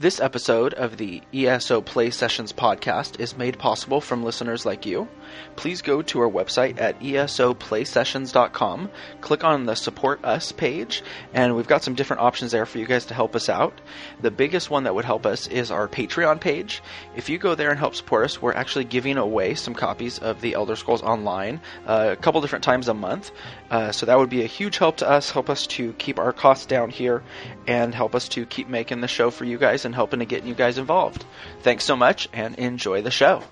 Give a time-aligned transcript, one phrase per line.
[0.00, 5.08] This episode of the ESO Play Sessions podcast is made possible from listeners like you.
[5.56, 8.90] Please go to our website at esoplaysessions.com,
[9.20, 11.02] click on the Support Us page,
[11.34, 13.80] and we've got some different options there for you guys to help us out.
[14.20, 16.80] The biggest one that would help us is our Patreon page.
[17.16, 20.40] If you go there and help support us, we're actually giving away some copies of
[20.40, 23.32] the Elder Scrolls Online uh, a couple different times a month.
[23.68, 26.32] Uh, so that would be a huge help to us, help us to keep our
[26.32, 27.24] costs down here,
[27.66, 30.44] and help us to keep making the show for you guys and helping to get
[30.44, 31.24] you guys involved.
[31.62, 33.42] Thanks so much and enjoy the show.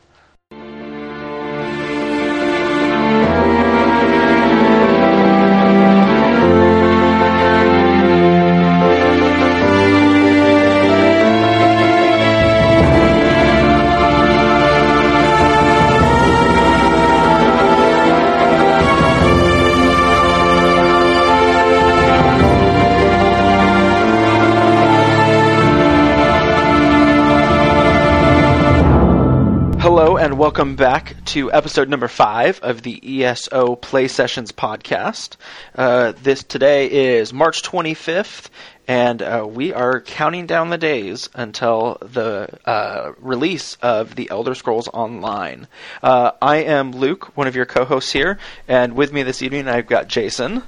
[30.46, 35.34] Welcome back to episode number five of the ESO Play Sessions podcast.
[35.74, 38.48] Uh, this today is March 25th,
[38.86, 44.54] and uh, we are counting down the days until the uh, release of the Elder
[44.54, 45.66] Scrolls Online.
[46.00, 48.38] Uh, I am Luke, one of your co-hosts here,
[48.68, 50.62] and with me this evening I've got Jason.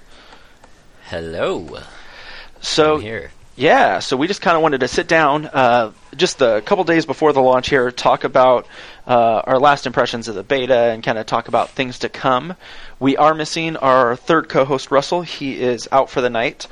[1.05, 1.79] Hello.
[2.61, 3.31] So I'm here.
[3.59, 7.07] Yeah, so we just kind of wanted to sit down uh, just a couple days
[7.07, 8.69] before the launch here, talk about
[9.05, 12.55] uh, our last impressions of the beta, and kind of talk about things to come.
[13.01, 15.23] We are missing our third co-host Russell.
[15.23, 16.69] He is out for the night,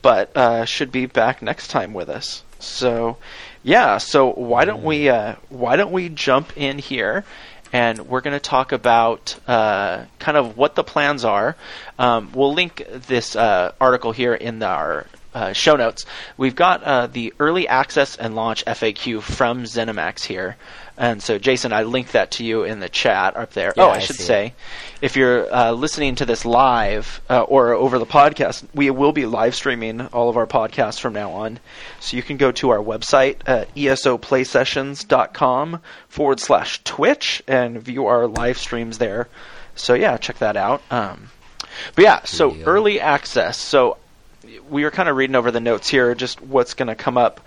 [0.00, 2.42] but uh, should be back next time with us.
[2.60, 3.18] So,
[3.62, 3.98] yeah.
[3.98, 7.26] So why don't we uh, why don't we jump in here?
[7.74, 11.56] and we're going to talk about uh, kind of what the plans are.
[11.98, 16.06] Um, we'll link this uh, article here in our uh, show notes.
[16.36, 20.56] We've got uh, the early access and launch FAQ from ZeniMax here.
[20.96, 23.72] And so, Jason, I linked that to you in the chat up there.
[23.76, 24.54] Yeah, oh, I, I should see say,
[25.00, 29.24] if you're uh, listening to this live uh, or over the podcast, we will be
[29.24, 31.60] live streaming all of our podcasts from now on.
[32.00, 38.26] So you can go to our website at esoplaysessions.com forward slash Twitch and view our
[38.26, 39.28] live streams there.
[39.74, 40.82] So yeah, check that out.
[40.90, 41.30] Um,
[41.94, 43.56] but yeah, so early access.
[43.56, 43.96] So
[44.68, 47.40] we were kind of reading over the notes here, just what's going to come up.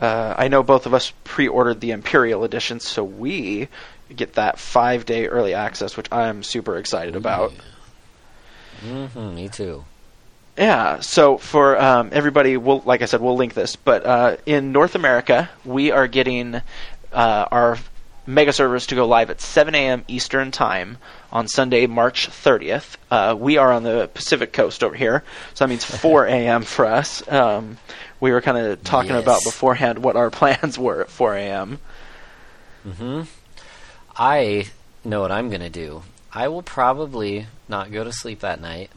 [0.00, 3.68] Uh, I know both of us pre-ordered the Imperial edition, so we
[4.14, 7.52] get that five-day early access, which I'm super excited about.
[8.80, 9.84] hmm me too.
[10.56, 11.00] Yeah.
[11.00, 13.76] So for um, everybody, we'll like I said, we'll link this.
[13.76, 16.56] But uh, in North America, we are getting
[17.12, 17.78] uh, our
[18.26, 20.04] mega servers to go live at 7 a.m.
[20.08, 20.98] Eastern time
[21.32, 22.96] on Sunday, March 30th.
[23.10, 25.22] Uh, we are on the Pacific Coast over here,
[25.54, 26.62] so that means 4 a.m.
[26.62, 27.26] for us.
[27.30, 27.78] Um,
[28.20, 29.22] we were kind of talking Yes.
[29.22, 31.78] about beforehand what our plans were at 4 a.m.
[32.84, 33.22] hmm
[34.16, 34.66] I
[35.04, 36.02] know what I'm going to do.
[36.32, 38.90] I will probably not go to sleep that night.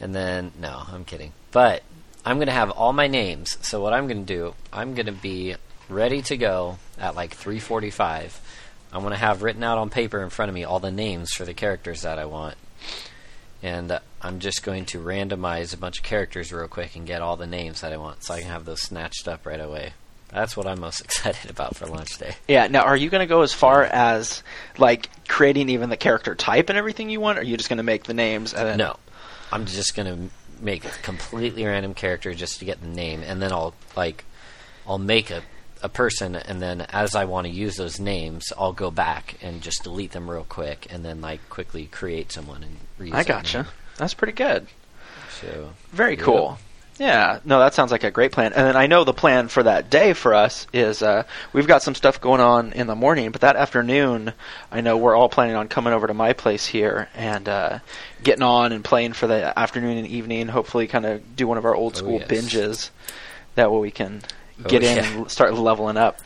[0.00, 1.32] And then, no, I'm kidding.
[1.52, 1.82] But
[2.24, 3.56] I'm going to have all my names.
[3.66, 5.54] So what I'm going to do, I'm going to be
[5.88, 8.32] ready to go at like 3:45.
[8.92, 11.32] I'm going to have written out on paper in front of me all the names
[11.32, 12.56] for the characters that I want.
[13.62, 17.22] And uh, I'm just going to randomize a bunch of characters real quick and get
[17.22, 19.92] all the names that I want so I can have those snatched up right away.
[20.32, 22.34] That's what I'm most excited about for launch day.
[22.48, 22.68] Yeah.
[22.68, 24.42] Now, are you going to go as far as
[24.78, 27.76] like creating even the character type and everything you want, or are you just going
[27.76, 28.96] to make the names and then No,
[29.52, 30.28] I'm just gonna
[30.60, 34.24] make a completely random character just to get the name, and then I'll like
[34.86, 35.42] I'll make a
[35.82, 39.62] a person, and then as I want to use those names, I'll go back and
[39.62, 43.14] just delete them real quick, and then like quickly create someone and reuse.
[43.14, 43.58] I gotcha.
[43.62, 43.66] name.
[43.96, 44.66] That's pretty good.
[45.40, 46.24] So Very Yep.
[46.24, 46.58] cool.
[46.98, 48.52] Yeah, no, that sounds like a great plan.
[48.52, 51.22] And then I know the plan for that day for us is uh,
[51.54, 54.34] we've got some stuff going on in the morning, but that afternoon,
[54.70, 57.78] I know we're all planning on coming over to my place here and uh,
[58.22, 60.48] getting on and playing for the afternoon and evening.
[60.48, 62.28] Hopefully, kind of do one of our old Oh, school yes.
[62.28, 62.90] binges.
[63.54, 64.20] That way we can
[64.64, 65.04] Oh, get in yeah.
[65.20, 66.18] and start leveling up.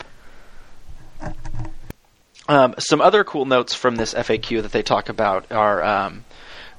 [2.47, 6.25] Um, some other cool notes from this FAQ that they talk about are um,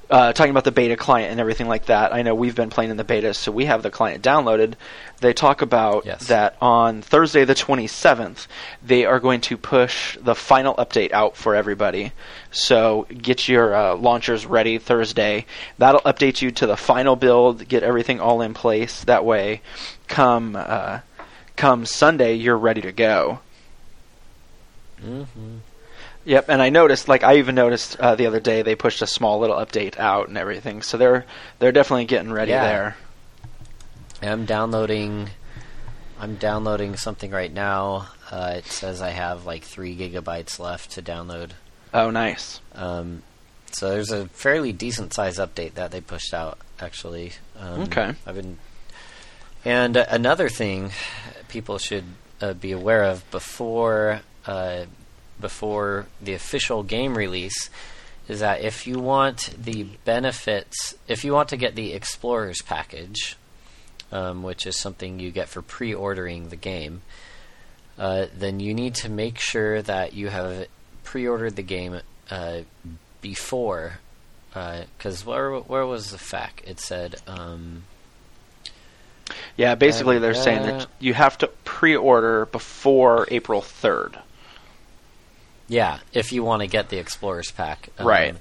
[0.09, 2.13] uh, talking about the beta client and everything like that.
[2.13, 4.75] I know we've been playing in the beta, so we have the client downloaded.
[5.19, 6.27] They talk about Yes.
[6.27, 8.47] that on Thursday the 27th,
[8.81, 12.13] they are going to push the final update out for everybody.
[12.49, 15.45] So get your uh, launchers ready Thursday.
[15.79, 19.03] That'll update you to the final build, get everything all in place.
[19.03, 19.61] That way,
[20.07, 20.99] come uh,
[21.57, 23.39] come Sunday, you're ready to go.
[25.01, 25.23] hmm
[26.25, 29.07] Yep, and I noticed, like I even noticed uh, the other day, they pushed a
[29.07, 30.81] small little update out and everything.
[30.81, 31.25] So they're
[31.59, 32.63] they're definitely getting ready Yeah.
[32.65, 32.97] there.
[34.21, 35.29] I'm downloading
[36.19, 38.09] I'm downloading something right now.
[38.29, 41.51] Uh, it says I have like three gigabytes left to download.
[41.93, 42.59] Oh, nice.
[42.75, 43.21] Um,
[43.71, 46.57] so there's a fairly decent size update that they pushed out.
[46.79, 48.13] Actually, um, Okay.
[48.25, 48.57] I've been,
[49.63, 50.91] and uh, another thing
[51.47, 52.05] people should
[52.41, 54.85] uh, be aware of before uh,
[55.39, 57.69] before the official game release
[58.27, 63.37] is that if you want the benefits, if you want to get the Explorers package,
[64.11, 67.01] um, which is something you get for pre-ordering the game,
[67.97, 70.67] uh, then you need to make sure that you have
[71.03, 72.59] pre-ordered the game uh,
[73.21, 73.99] before.
[74.97, 76.63] Because where where was the fact?
[76.65, 77.83] It said um,
[79.55, 84.19] Yeah, basically they're saying that you have to pre-order before April 3rd.
[85.67, 87.89] Yeah, if you want to get the Explorers Pack.
[87.99, 88.35] Um, Right.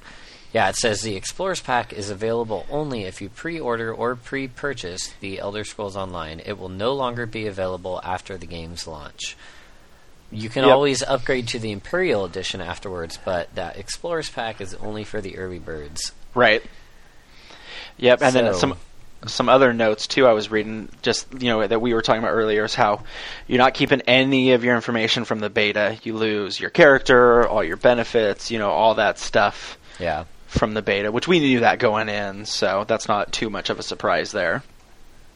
[0.53, 4.47] Yeah, it says the Explorers Pack is available only if you pre order or pre
[4.49, 6.41] purchase the Elder Scrolls Online.
[6.44, 9.37] It will no longer be available after the game's launch.
[10.31, 10.73] You can Yep.
[10.73, 15.37] always upgrade to the Imperial Edition afterwards, but that Explorers Pack is only for the
[15.37, 16.12] early birds.
[16.35, 16.62] Right.
[17.99, 18.77] Yep, and then some
[19.26, 20.26] some other notes too.
[20.26, 23.02] I was reading just you know that we were talking about earlier is how
[23.46, 25.98] you're not keeping any of your information from the beta.
[26.02, 30.24] You lose your character, all your benefits, you know, all that stuff Yeah.
[30.46, 33.78] from the beta, which we knew that going in, so that's not too much of
[33.78, 34.62] a surprise there.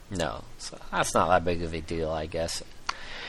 [0.09, 2.61] No, so that's not that big of a deal, I guess.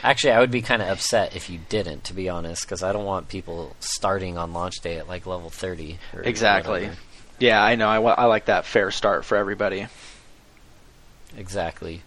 [0.02, 2.93] Actually, I would be kind of upset if you didn't, to be honest, because I
[2.93, 5.99] don't want people starting on launch day at like level 30.
[6.12, 6.72] or Exactly.
[6.82, 6.96] whatever.
[7.38, 7.88] Yeah, I know.
[7.88, 9.87] I, I like that fair start for everybody.
[11.37, 12.02] Exactly.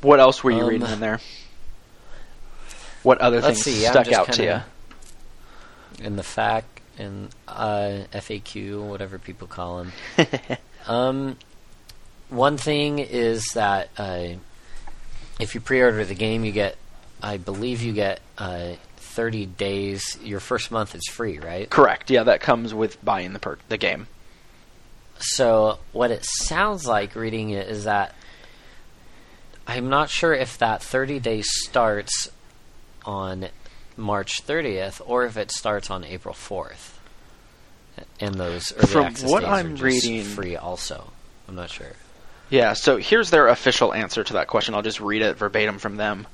[0.00, 1.20] What else were you Um, reading in there?
[3.02, 6.04] What other things see, stuck out to you?
[6.04, 6.64] In the FAQ
[6.98, 9.92] and uh, FAQ, whatever people call them.
[10.86, 11.36] um,
[12.28, 14.28] one thing is that uh,
[15.40, 16.76] if you pre-order the game, you get,
[17.22, 20.18] I believe, you get uh, 30 days.
[20.22, 21.68] Your first month is free, right?
[21.68, 22.10] Correct.
[22.10, 24.06] Yeah, that comes with buying the per- the game.
[25.22, 28.14] So what it sounds like reading it is that
[29.66, 32.30] I'm not sure if that 30 days starts
[33.04, 33.48] on
[33.96, 36.94] March 30th or if it starts on April 4th.
[38.20, 41.12] And those early From access what days I'm are just reading- free also.
[41.48, 41.92] I'm not sure.
[42.50, 44.74] Yeah, so here's their official answer to that question.
[44.74, 46.26] I'll just read it verbatim from them.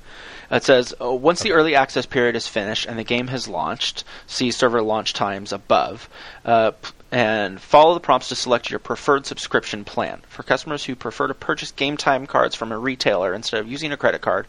[0.51, 4.03] It says, oh, once the early access period is finished and the game has launched,
[4.27, 6.09] see server launch times above,
[6.43, 10.21] uh, p- and follow the prompts to select your preferred subscription plan.
[10.27, 13.91] For customers who prefer to purchase game time cards from a retailer instead of using
[13.91, 14.45] a credit card,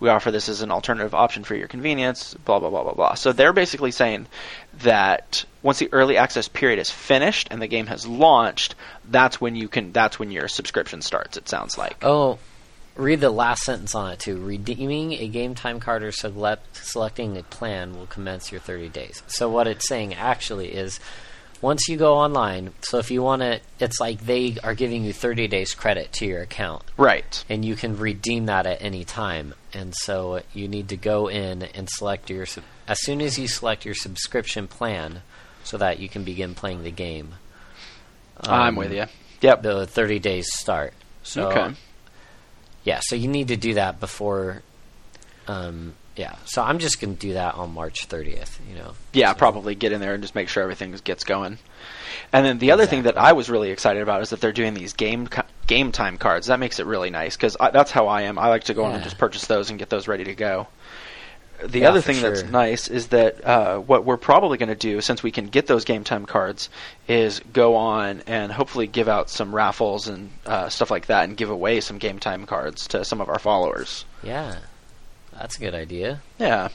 [0.00, 3.14] we offer this as an alternative option for your convenience, blah, blah, blah, blah, blah.
[3.14, 4.26] So they're basically saying
[4.82, 8.74] that once the early access period is finished and the game has launched,
[9.08, 11.96] that's when you can, that's when your subscription starts, it sounds like.
[12.02, 12.38] Oh,
[12.96, 14.44] read the last sentence on it too.
[14.44, 19.22] Redeeming a game time card or select, selecting a plan will commence your 30 days.
[19.26, 21.00] So what it's saying actually is
[21.64, 25.14] once you go online, so if you want to, it's like they are giving you
[25.14, 26.82] 30 days credit to your account.
[26.98, 27.42] Right.
[27.48, 29.54] and you can redeem that at any time.
[29.72, 32.46] And so you need to go in and select your
[32.86, 35.22] as soon as you select your subscription plan,
[35.62, 37.34] so that you can begin playing the game.
[38.40, 39.06] I'm um, with you.
[39.40, 39.62] Yep.
[39.62, 40.92] The 30 days start.
[41.22, 41.74] So okay.
[42.84, 44.60] yeah, so you need to do that before.
[45.48, 48.58] Um, yeah, so I'm just going to do that on March 30th.
[48.70, 48.92] You know.
[49.12, 51.58] Yeah, So- probably get in there and just make sure everything gets going.
[52.32, 54.74] And then the other thing that I was really excited about is that they're doing
[54.74, 55.28] these game
[55.66, 56.46] game time cards.
[56.48, 58.38] That makes it really nice because that's how I am.
[58.38, 60.68] I like to go in and just purchase those and get those ready to go.
[61.64, 65.00] The Yeah, other thing that's nice is that uh, what we're probably going to do,
[65.00, 66.68] since we can get those game time cards,
[67.08, 71.36] is go on and hopefully give out some raffles and uh, stuff like that, and
[71.36, 74.04] give away some game time cards to some of our followers.
[74.22, 74.56] Yeah,
[75.38, 76.20] that's a good idea.
[76.38, 76.68] Yeah.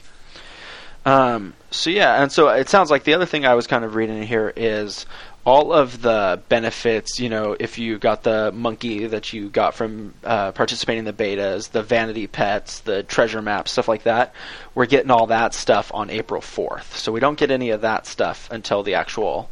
[1.06, 3.94] Um, so yeah, and so it sounds like the other thing I was kind of
[3.94, 5.06] reading here is
[5.46, 7.18] all of the benefits.
[7.18, 11.12] You know, if you got the monkey that you got from uh, participating in the
[11.14, 14.34] betas, the vanity pets, the treasure maps, stuff like that,
[14.74, 16.96] we're getting all that stuff on April fourth.
[16.96, 19.50] So we don't get any of that stuff until the actual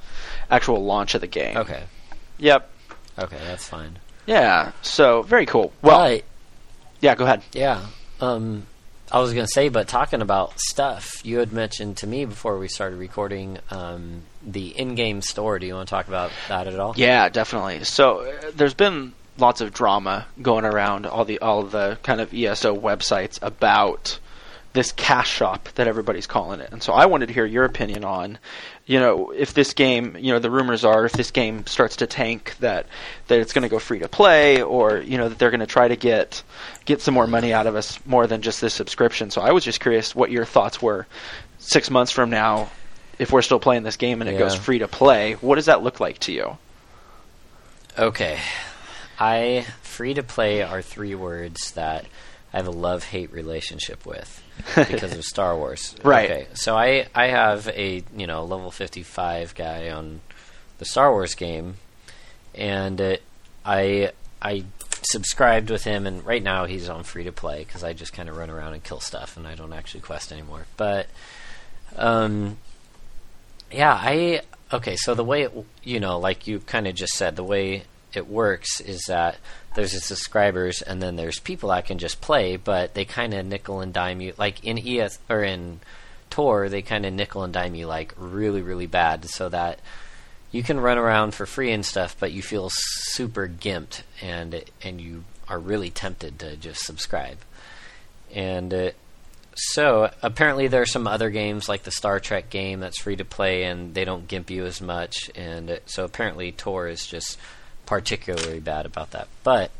[0.50, 1.56] actual launch of the game.
[1.56, 1.82] Okay.
[2.36, 2.70] Yep.
[3.18, 3.98] Okay, that's fine.
[4.26, 4.72] Yeah.
[4.82, 5.72] So very cool.
[5.80, 6.24] Well, But,
[7.00, 7.14] yeah.
[7.14, 7.42] Go ahead.
[7.52, 7.86] Yeah.
[8.20, 8.66] Um,
[9.10, 12.58] I was going to say, but talking about stuff, you had mentioned to me before
[12.58, 15.58] we started recording um, the in-game store.
[15.58, 16.94] Do you want to talk about that at all?
[16.96, 17.84] Yeah, definitely.
[17.84, 22.34] So uh, there's been lots of drama going around all the all the kind of
[22.34, 24.18] ESO websites about
[24.78, 26.70] this cash shop that everybody's calling it.
[26.70, 28.38] And so I wanted to hear your opinion on,
[28.86, 32.06] you know, if this game, you know, the rumors are if this game starts to
[32.06, 32.86] tank that
[33.26, 35.66] that it's going to go free to play or, you know, that they're going to
[35.66, 36.44] try to get
[36.84, 39.30] get some more money out of us more than just this subscription.
[39.32, 41.08] So I was just curious what your thoughts were
[41.58, 42.70] 6 months from now
[43.18, 44.38] if we're still playing this game and it Yeah.
[44.38, 45.32] goes free to play.
[45.40, 46.56] What does that look like to you?
[47.98, 48.38] Okay.
[49.18, 52.04] I free to play are three words that
[52.52, 54.40] I have a love hate relationship with
[54.74, 55.94] because of Star Wars.
[56.04, 56.30] Right.
[56.30, 56.46] Okay.
[56.54, 60.20] So I I have a you know level fifty five guy on
[60.78, 61.76] the Star Wars game,
[62.54, 63.16] and uh,
[63.64, 64.64] I I
[65.02, 68.28] subscribed with him, and right now he's on free to play because I just kind
[68.28, 70.66] of run around and kill stuff, and I don't actually quest anymore.
[70.76, 71.06] But
[71.96, 72.58] um,
[73.70, 74.96] yeah, I okay.
[74.96, 77.84] So the way it, you know, like you kind of just said, the way
[78.14, 79.36] it works is that
[79.74, 83.46] there's the subscribers, and then there's people that can just play, but they kind of
[83.46, 84.34] nickel and dime you.
[84.36, 85.80] Like in ES or in
[86.30, 89.80] Tor, they kind of nickel and dime you like really, really bad, so that
[90.50, 95.00] you can run around for free and stuff, but you feel super gimped, and and
[95.00, 97.38] you are really tempted to just subscribe.
[98.34, 98.90] And uh,
[99.54, 103.24] so apparently there are some other games like the Star Trek game that's free to
[103.24, 105.30] play, and they don't gimp you as much.
[105.34, 107.38] And uh, so apparently Tor is just
[107.88, 109.28] particularly bad about that.
[109.42, 109.70] But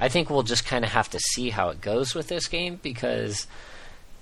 [0.00, 2.80] I think we'll just kind of have to see how it goes with this game
[2.82, 3.46] because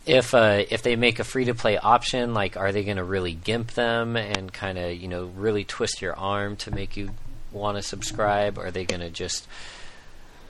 [0.04, 3.04] if uh, if they make a free to play option, like are they going to
[3.04, 7.10] really gimp them and kind of you know really twist your arm to make you
[7.52, 8.58] want to subscribe?
[8.58, 9.48] Are they going to just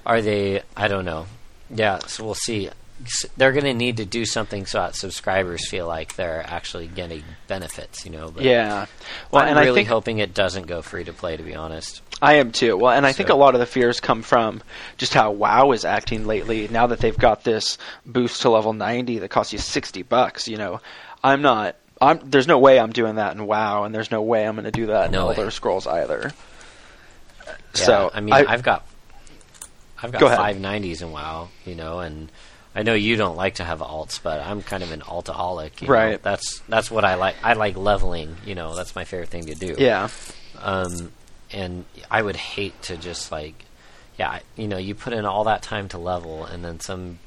[0.05, 0.63] are they?
[0.77, 1.27] I don't know.
[1.71, 2.71] Yeah, so we'll see.
[3.37, 7.25] They're going to need to do something so that subscribers feel like they're actually getting
[7.49, 8.31] benefits, you know.
[8.31, 8.87] But Yeah.
[9.31, 11.37] Well, I'm and really I think hoping it doesn't go free to play.
[11.37, 12.77] To be honest, I am too.
[12.77, 14.63] Well, and I think a lot of the fears come from
[14.97, 16.69] just how WoW is acting lately.
[16.69, 20.57] Now that they've got this boost to level 90 that costs you 60 bucks, you
[20.57, 20.81] know,
[21.25, 21.77] I'm not.
[22.01, 24.65] I'm, there's no way I'm doing that in WoW, and there's no way I'm going
[24.65, 25.35] to do that in No way.
[25.37, 26.33] Elder Scrolls either.
[27.47, 28.87] yeah, so I mean, I, have got
[30.03, 30.39] I've got Go ahead.
[30.39, 32.31] five nineties in WoW, you know, and
[32.75, 35.81] I know you don't like to have alts, but I'm kind of an altaholic.
[35.81, 35.95] You know?
[35.95, 36.23] Right.
[36.23, 37.37] That's that's what I like.
[37.43, 38.37] I like leveling.
[38.47, 39.75] You know, that's my favorite thing to do.
[39.79, 40.09] yeah,
[40.59, 41.13] Um,
[41.53, 43.65] and I would hate to just like,
[44.19, 47.19] yeah, you know, you put in all that time to level, and then some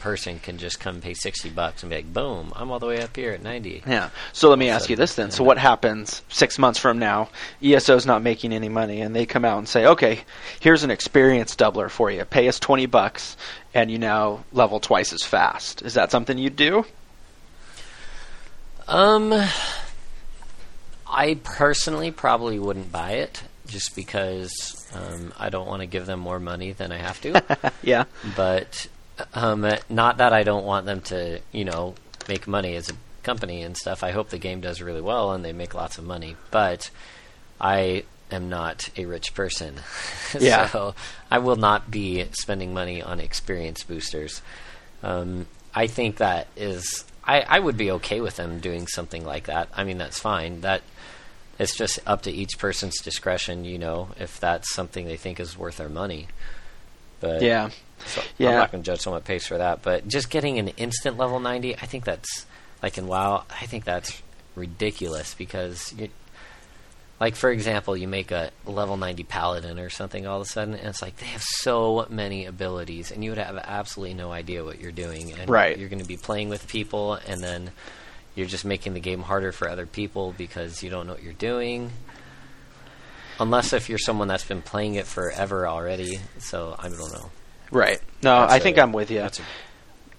[0.00, 3.02] person can just come pay sixty bucks and be like, boom, I'm all the way
[3.02, 3.82] up here at ninety.
[3.86, 4.10] yeah.
[4.32, 7.30] So let me ask you this then: So what happens six months from now?
[7.62, 10.20] ESO's not making any money, and they come out and say, "Okay,
[10.60, 12.24] here's an experience doubler for you.
[12.24, 13.36] Pay us 20 bucks,
[13.74, 16.84] and you now level twice as fast." Is that something you'd do?
[18.86, 19.34] Um,
[21.06, 24.52] I personally probably wouldn't buy it just because
[24.94, 27.72] um, I don't want to give them more money than I have to.
[27.82, 28.04] yeah.
[28.36, 28.88] but
[29.34, 31.94] um, not that I don't want them to, you know,
[32.28, 34.02] make money as a company and stuff.
[34.02, 36.36] I hope the game does really well and they make lots of money.
[36.50, 36.90] But
[37.60, 39.76] I am not a rich person,
[40.38, 40.68] Yeah.
[40.68, 40.94] so
[41.30, 44.42] I will not be spending money on experience boosters.
[45.02, 47.04] Um, I think that is.
[47.24, 49.68] I, I would be okay with them doing something like that.
[49.76, 50.62] I mean, that's fine.
[50.62, 50.80] That
[51.58, 55.56] it's just up to each person's discretion, you know, if that's something they think is
[55.58, 56.28] worth their money.
[57.20, 57.70] But Yeah.
[58.06, 58.50] so Yeah.
[58.50, 61.16] I'm not going to judge someone that pays for that, but just getting an instant
[61.16, 62.46] level 90, I think that's
[62.82, 63.44] like in WoW.
[63.50, 64.22] I think that's
[64.54, 66.08] ridiculous because you,
[67.20, 70.74] like for example, you make a level 90 paladin or something all of a sudden,
[70.74, 74.62] and it's like they have so many abilities, and you would have absolutely no idea
[74.64, 75.76] what you're doing, and Right.
[75.76, 77.72] you're going to be playing with people, and then
[78.38, 81.32] you're just making the game harder for other people because you don't know what you're
[81.34, 81.90] doing.
[83.40, 87.30] Unless if you're someone that's been playing it forever already, so I don't know.
[87.70, 88.00] Right.
[88.22, 89.20] No, That's I a- think I'm with you.
[89.20, 89.30] A,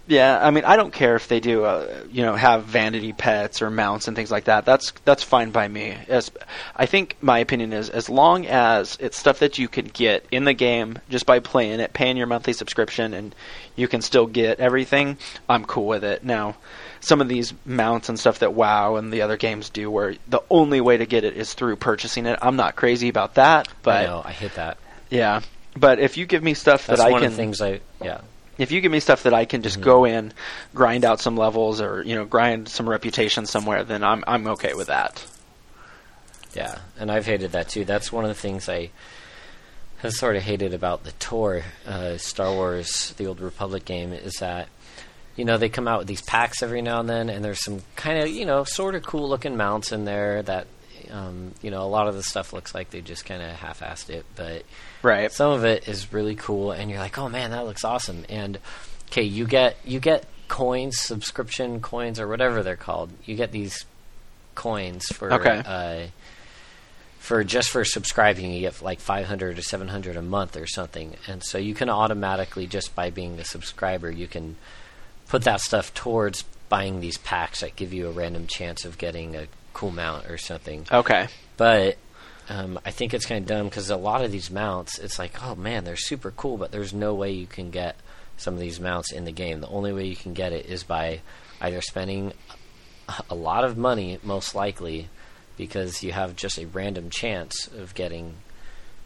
[0.07, 3.61] Yeah, I mean, I don't care if they do, uh, you know, have vanity pets
[3.61, 4.63] or mounts and things like that.
[4.65, 5.95] That's that's fine by me.
[6.07, 6.31] As
[6.75, 10.45] I think my opinion is, as long as it's stuff that you can get in
[10.45, 13.35] the game just by playing it, paying your monthly subscription, and
[13.75, 15.17] you can still get everything,
[15.49, 16.23] I'm cool with it.
[16.23, 16.55] Now,
[17.01, 20.41] some of these mounts and stuff that WoW and the other games do, where the
[20.49, 23.67] only way to get it is through purchasing it, I'm not crazy about that.
[23.69, 24.77] I But know I hit that.
[25.09, 25.41] yeah,
[25.77, 28.21] but if you give me stuff That's that I one can, of things I yeah.
[28.57, 29.83] if you give me stuff that I can just Mhm.
[29.83, 30.33] go in,
[30.75, 34.73] grind out some levels, or you know, grind some reputation somewhere, then I'm I'm okay
[34.73, 35.25] with that.
[36.53, 37.85] Yeah, and I've hated that too.
[37.85, 38.89] That's one of the things I
[39.99, 44.33] have sort of hated about the TOR, uh, Star Wars: The Old Republic game, is
[44.39, 44.67] that
[45.35, 47.81] you know they come out with these packs every now and then, and there's some
[47.95, 50.67] kind of you know sort of cool looking mounts in there that
[51.11, 54.09] um, you know a lot of the stuff looks like they just kind of half-assed
[54.09, 54.63] it, but
[55.01, 55.31] Right.
[55.31, 58.25] some of it is really cool, and you're like, oh man, that looks awesome.
[58.29, 58.59] And
[59.09, 63.11] okay, you get you get coins, subscription coins, or whatever they're called.
[63.25, 63.85] You get these
[64.55, 65.61] coins for Okay.
[65.65, 66.07] uh,
[67.19, 68.51] for just for subscribing.
[68.51, 71.73] You get like five hundred or seven hundred a month or something, and so you
[71.73, 74.55] can automatically just by being a subscriber, you can
[75.29, 79.35] put that stuff towards buying these packs that give you a random chance of getting
[79.35, 80.85] a cool mount or something.
[80.91, 81.27] Okay.
[81.55, 81.97] But
[82.49, 85.43] um, I think it's kind of dumb because a lot of these mounts, it's like,
[85.43, 87.95] oh man, they're super cool, but there's no way you can get
[88.37, 89.61] some of these mounts in the game.
[89.61, 91.21] The only way you can get it is by
[91.61, 92.33] either spending
[93.29, 95.09] a lot of money, most likely,
[95.57, 98.35] because you have just a random chance of getting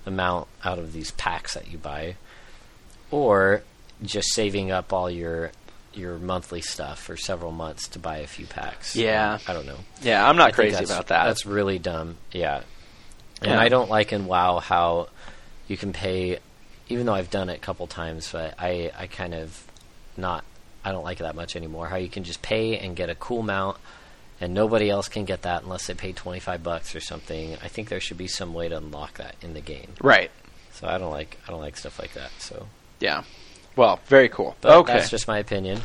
[0.06, 2.16] a mount out of these packs that you buy,
[3.12, 3.64] or
[4.04, 5.52] just saving up all your
[5.96, 8.96] your monthly stuff for several months to buy a few packs.
[8.96, 9.34] Yeah.
[9.36, 9.78] Um, I don't know.
[10.02, 11.26] Yeah, I'm not I crazy about that.
[11.26, 12.18] That's really dumb.
[12.32, 12.62] Yeah.
[13.42, 13.60] And Yeah.
[13.60, 15.10] I don't like in WoW how
[15.68, 16.40] you can pay,
[16.90, 19.66] even though I've done it a couple times, but I, I kind of
[20.18, 20.44] not,
[20.86, 21.88] I don't like it that much anymore.
[21.88, 23.78] How you can just pay and get a cool mount,
[24.42, 27.56] and nobody else can get that unless they pay 25 bucks or something.
[27.64, 29.94] I think there should be some way to unlock that in the game.
[30.02, 30.32] right.
[30.74, 32.32] So I don't like, I don't like stuff like that.
[32.40, 32.66] So,
[33.00, 33.24] Yeah.
[33.76, 34.56] Well, very cool.
[34.62, 34.94] but okay.
[34.94, 35.82] that's just my opinion.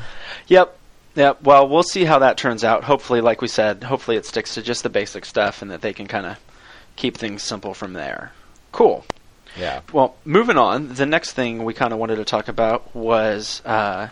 [0.48, 0.76] Yep.
[1.14, 1.42] Yep.
[1.42, 2.84] Well, we'll see how that turns out.
[2.84, 5.92] Hopefully, like we said, hopefully it sticks to just the basic stuff and that they
[5.92, 6.38] can kind of
[6.96, 8.32] keep things simple from there.
[8.72, 9.04] Cool.
[9.58, 9.80] Yeah.
[9.92, 14.08] Well, moving on, the next thing we kind of wanted to talk about was uh,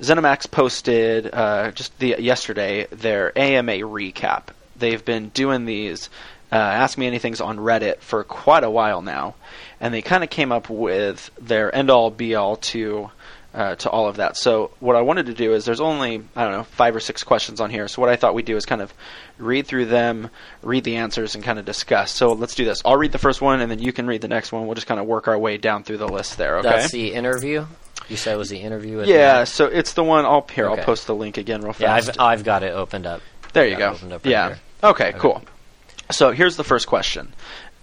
[0.00, 4.48] ZeniMax posted uh, just the yesterday their AMA recap.
[4.76, 6.10] They've been doing these
[6.52, 9.34] uh, Ask Me Anythings on Reddit for quite a while now,
[9.80, 13.10] and they kind of came up with their end all be all to
[13.54, 14.36] uh, to all of that.
[14.36, 17.22] So what I wanted to do is there's only I don't know five or six
[17.22, 17.86] questions on here.
[17.88, 18.92] So what I thought we'd do is kind of
[19.38, 20.30] read through them,
[20.62, 22.12] read the answers, and kind of discuss.
[22.12, 22.80] So let's do this.
[22.84, 24.66] I'll read the first one, and then you can read the next one.
[24.66, 26.58] We'll just kind of work our way down through the list there.
[26.58, 26.68] Okay.
[26.68, 27.66] That's the interview.
[28.08, 29.02] You said it was the interview.
[29.04, 29.44] Yeah.
[29.44, 30.24] So it's the one.
[30.24, 30.68] I'll here.
[30.68, 30.80] Okay.
[30.80, 32.10] I'll post the link again real Yeah, fast.
[32.10, 33.20] I've, I've got it opened up.
[33.52, 33.90] There you go.
[34.10, 34.56] up yeah.
[34.82, 35.18] Okay, Okay.
[35.18, 35.42] cool.
[36.12, 37.32] So here's the first question.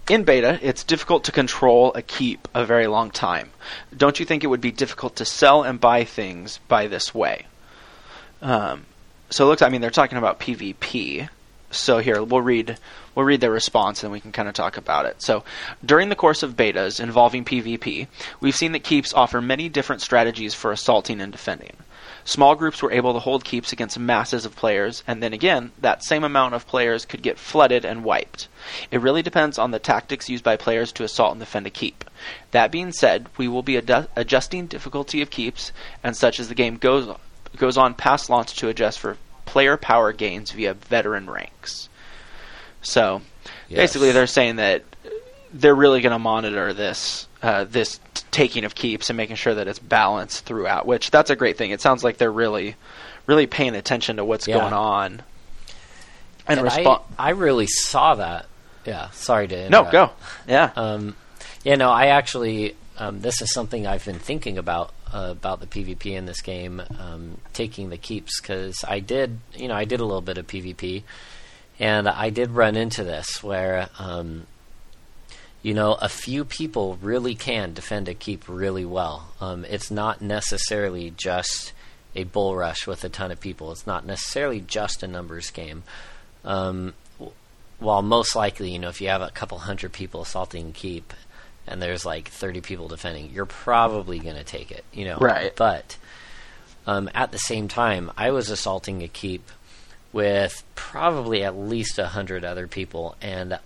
[0.08, 3.50] In beta, it's difficult to control a keep a very long time.
[3.96, 7.46] Don't you think it would be difficult to sell and buy things by this way?
[8.40, 8.86] Um,
[9.30, 9.62] so it looks.
[9.62, 11.28] I mean, they're talking about PvP.
[11.70, 12.78] So here we'll read
[13.14, 15.22] we'll read their response and we can kind of talk about it.
[15.22, 15.44] So
[15.84, 18.08] during the course of betas involving PvP,
[18.40, 21.76] we've seen that keeps offer many different strategies for assaulting and defending.
[22.24, 26.04] Small groups were able to hold keeps against masses of players, and then again, that
[26.04, 28.48] same amount of players could get flooded and wiped.
[28.90, 32.04] It really depends on the tactics used by players to assault and defend a keep.
[32.50, 36.54] That being said, we will be adu- adjusting difficulty of keeps and such as the
[36.54, 37.08] game goes
[37.56, 41.88] goes on past launch to adjust for player power gains via veteran ranks.
[42.82, 43.22] So,
[43.68, 43.78] Yes.
[43.78, 44.84] basically, they're saying that
[45.52, 49.54] they're really going to monitor this uh, this t- taking of keeps and making sure
[49.54, 50.86] that it's balanced throughout.
[50.86, 51.70] Which that's a great thing.
[51.70, 52.76] It sounds like they're really
[53.26, 54.58] really paying attention to what's Yeah.
[54.58, 55.22] going on.
[56.46, 57.02] And, And respond.
[57.18, 58.46] I, I really saw that.
[58.84, 60.10] Yeah, sorry to No, go.
[60.48, 60.70] Yeah.
[60.74, 61.14] Um,
[61.62, 65.66] yeah, no, I actually um, this is something I've been thinking about uh, about the
[65.66, 70.00] PvP in this game, um, taking the keeps because I did, you know, I did
[70.00, 71.02] a little bit of PvP,
[71.80, 74.46] and I did run into this where, um,
[75.62, 79.28] you know, a few people really can defend a keep really well.
[79.40, 81.72] Um, it's not necessarily just
[82.14, 83.70] a bull rush with a ton of people.
[83.72, 85.82] It's not necessarily just a numbers game.
[86.44, 87.34] Um, w-
[87.78, 91.12] while most likely, you know, if you have a couple hundred people assaulting a keep
[91.66, 95.18] and there's like 30 people defending, you're probably going to take it, you know.
[95.18, 95.54] Right.
[95.54, 95.96] But
[96.86, 99.48] um, at the same time, I was assaulting a keep
[100.12, 103.58] with probably at least a hundred other people, and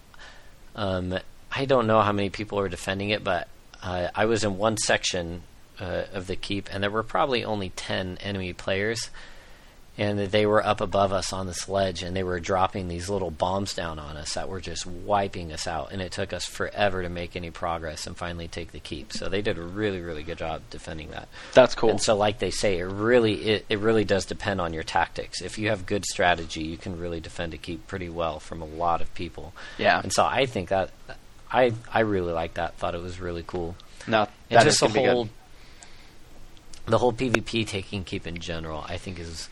[0.76, 1.18] um,
[1.54, 3.48] I don't know how many people were defending it, but
[3.82, 5.42] uh, I was in one section
[5.78, 9.10] uh, of the keep, and there were probably only ten enemy players,
[9.96, 13.30] and they were up above us on this ledge, and they were dropping these little
[13.30, 17.02] bombs down on us that were just wiping us out, and it took us forever
[17.02, 19.12] to make any progress and finally take the keep.
[19.12, 21.28] So they did a really, really good job defending that.
[21.52, 21.90] That's cool.
[21.90, 25.40] And so, like they say, it really it, it really does depend on your tactics.
[25.40, 28.66] If you have good strategy, you can really defend a keep pretty well from a
[28.66, 29.52] lot of people.
[29.78, 30.00] yeah.
[30.02, 30.90] And so, I think that
[31.54, 32.74] I I really like that.
[32.76, 33.76] Thought it was really cool.
[34.06, 35.12] No, And just is the gonna be good.
[35.12, 35.28] whole
[36.86, 39.48] the whole PvP taking keep in general, I think is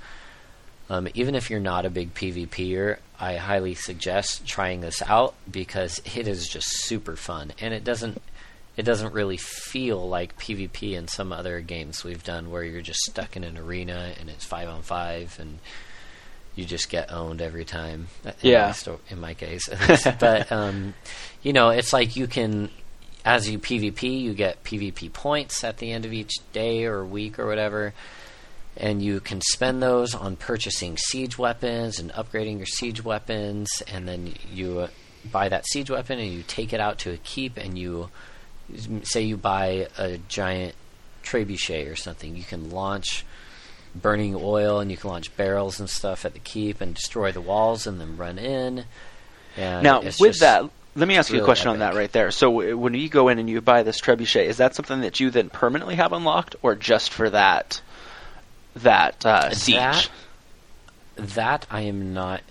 [0.90, 6.02] um, even if you're not a big PvPer, I highly suggest trying this out because
[6.16, 8.20] it is just super fun, and it doesn't
[8.76, 13.00] it doesn't really feel like PvP in some other games we've done where you're just
[13.00, 15.58] stuck in an arena and it's five on five and
[16.54, 18.08] you just get owned every time.
[18.24, 18.66] In Yeah.
[18.66, 19.68] my sto- in my case,
[20.20, 20.94] but um,
[21.42, 22.70] you know, it's like you can
[23.24, 27.38] as you PvP, you get PvP points at the end of each day or week
[27.38, 27.94] or whatever.
[28.76, 34.08] and you can spend those on purchasing siege weapons and upgrading your siege weapons, and
[34.08, 34.88] then you uh,
[35.30, 38.08] buy that siege weapon and you take it out to a keep, and you
[39.02, 40.74] say you buy a giant
[41.22, 43.24] trebuchet or something, you can launch
[43.94, 47.40] burning oil and you can launch barrels and stuff at the keep and destroy the
[47.40, 48.84] walls and then run in.
[49.56, 52.30] And Now, with that, let me ask you a question on that right there.
[52.30, 55.30] So, when you go in and you buy this trebuchet, is that something that you
[55.30, 57.80] then permanently have unlocked, or just for that
[58.76, 59.76] that uh, siege?
[59.76, 60.10] That,
[61.16, 62.42] that I am not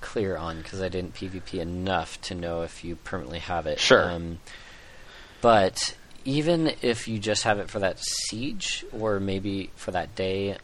[0.00, 3.78] clear on because I didn't PvP enough to know if you permanently have it.
[3.78, 4.10] Sure.
[4.10, 4.38] Um,
[5.40, 10.56] but even if you just have it for that siege, or maybe for that day,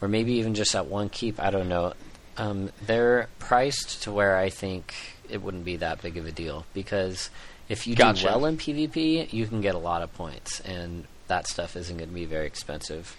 [0.00, 1.94] or maybe even just at one keep, I don't know.
[2.36, 4.94] Um, they're priced to where I think
[5.28, 7.30] it wouldn't be that big of a deal because
[7.68, 8.22] if you Gotcha.
[8.22, 11.96] do well in PvP, you can get a lot of points, and that stuff isn't
[11.96, 13.16] going to be very expensive.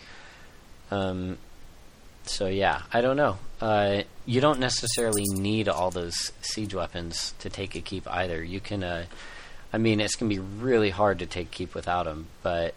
[0.89, 1.37] Um,
[2.23, 3.37] so yeah, I don't know.
[3.59, 8.43] Uh, you don't necessarily need all those siege weapons to take a keep either.
[8.43, 9.05] You can, uh,
[9.73, 12.27] I mean, it's gonna be really hard to take keep without them.
[12.43, 12.73] But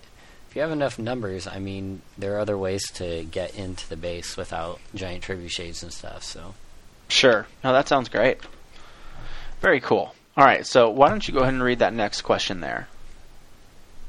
[0.53, 3.97] if you have enough numbers, I mean, there are other ways to get into the
[3.97, 6.23] base without giant trebuchets and stuff.
[6.25, 6.53] So
[7.09, 7.47] Sure.
[7.65, 8.37] No, that sounds great.
[9.63, 10.15] Very cool.
[10.37, 12.87] All right, so why don't you go ahead and read that next question there?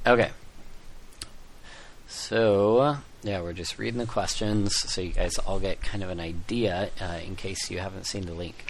[0.05, 0.31] okay.
[2.09, 6.19] So yeah, we're just reading the questions so you guys all get kind of an
[6.19, 8.65] idea uh, in case you haven't seen the link.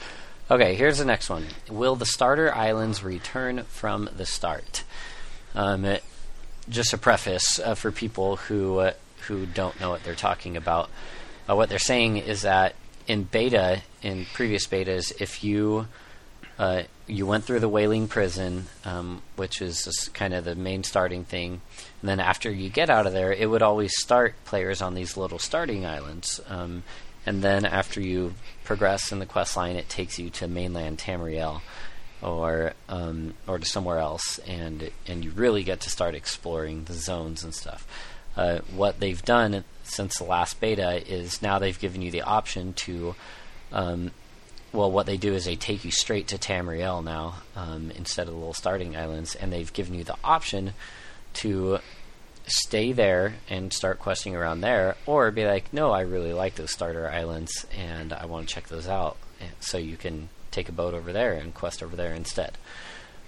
[0.51, 1.47] Okay, here's the next one.
[1.71, 4.83] Will the starter islands return from the start?
[5.55, 6.03] Um, it-
[6.69, 8.93] just a preface uh, for people who uh,
[9.27, 10.89] who don't know what they're talking about.
[11.49, 12.75] Uh, what they're saying is that
[13.07, 15.87] in beta, in previous betas, if you
[16.57, 21.25] uh, you went through the Wailing Prison, um, which is kind of the main starting
[21.25, 21.61] thing,
[22.01, 25.17] and then after you get out of there, it would always start players on these
[25.17, 26.39] little starting islands.
[26.47, 26.83] Um,
[27.25, 28.33] and then after you
[28.65, 31.61] progress in the quest line, it takes you to mainland Tamriel
[32.23, 36.93] or um, or to somewhere else, and and you really get to start exploring the
[36.93, 37.87] zones and stuff.
[38.35, 42.73] Uh, what they've done since the last beta is now they've given you the option
[42.73, 43.15] to.
[43.71, 44.11] Um,
[44.71, 48.33] well, what they do is they take you straight to Tamriel now um, instead of
[48.33, 50.73] the little starting islands, and they've given you the option
[51.33, 51.79] to
[52.47, 56.71] stay there and start questing around there, or be like, no, I really like those
[56.71, 59.17] starter islands and I want to check those out.
[59.59, 62.57] So you can take a boat over there and quest over there instead,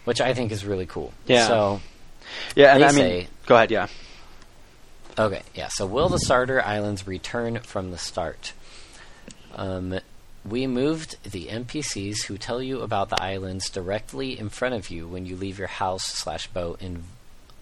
[0.05, 1.13] which I think is really cool.
[1.25, 1.47] Yeah.
[1.47, 1.81] So
[2.55, 3.71] Yeah, and I mean, say- go ahead.
[3.71, 3.87] Yeah.
[5.17, 5.69] Okay, yeah.
[5.71, 8.51] So will the starter islands return from the start?
[9.55, 9.99] Um,
[10.47, 15.07] we moved the NPCs who tell you about the islands directly in front of you
[15.07, 17.03] when you leave your house slash boat in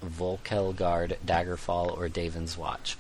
[0.03, 2.97] Vulkhel Guard, Daggerfall, or Davon's Watch.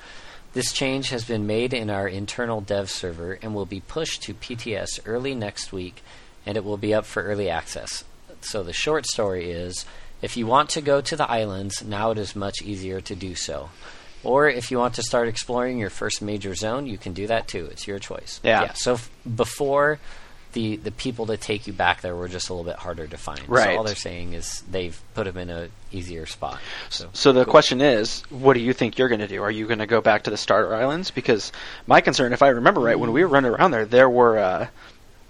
[0.53, 4.35] This change has been made in our internal dev server and will be pushed to
[4.35, 6.03] PTS early next week,
[6.45, 8.03] and it will be up for early access.
[8.41, 9.85] So the short story is
[10.21, 13.35] if you want to go to the islands, now it is much easier to do
[13.35, 13.69] so.
[14.23, 17.47] Or if you want to start exploring your first major zone, you can do that
[17.47, 17.67] too.
[17.71, 18.39] It's your choice.
[18.43, 18.71] Yeah.
[18.73, 19.99] so f- before
[20.53, 23.17] the the people to take you back there were just a little bit harder to
[23.17, 23.41] find.
[23.49, 23.71] Right.
[23.73, 26.59] So all they're saying is they've put them in a easier spot.
[26.89, 27.51] So, So the cool.
[27.51, 29.41] question is, what do you think you're going to do?
[29.43, 31.11] Are you going to go back to the starter islands?
[31.11, 31.51] Because
[31.87, 34.67] my concern, if I remember right, when we were running around there, there were uh,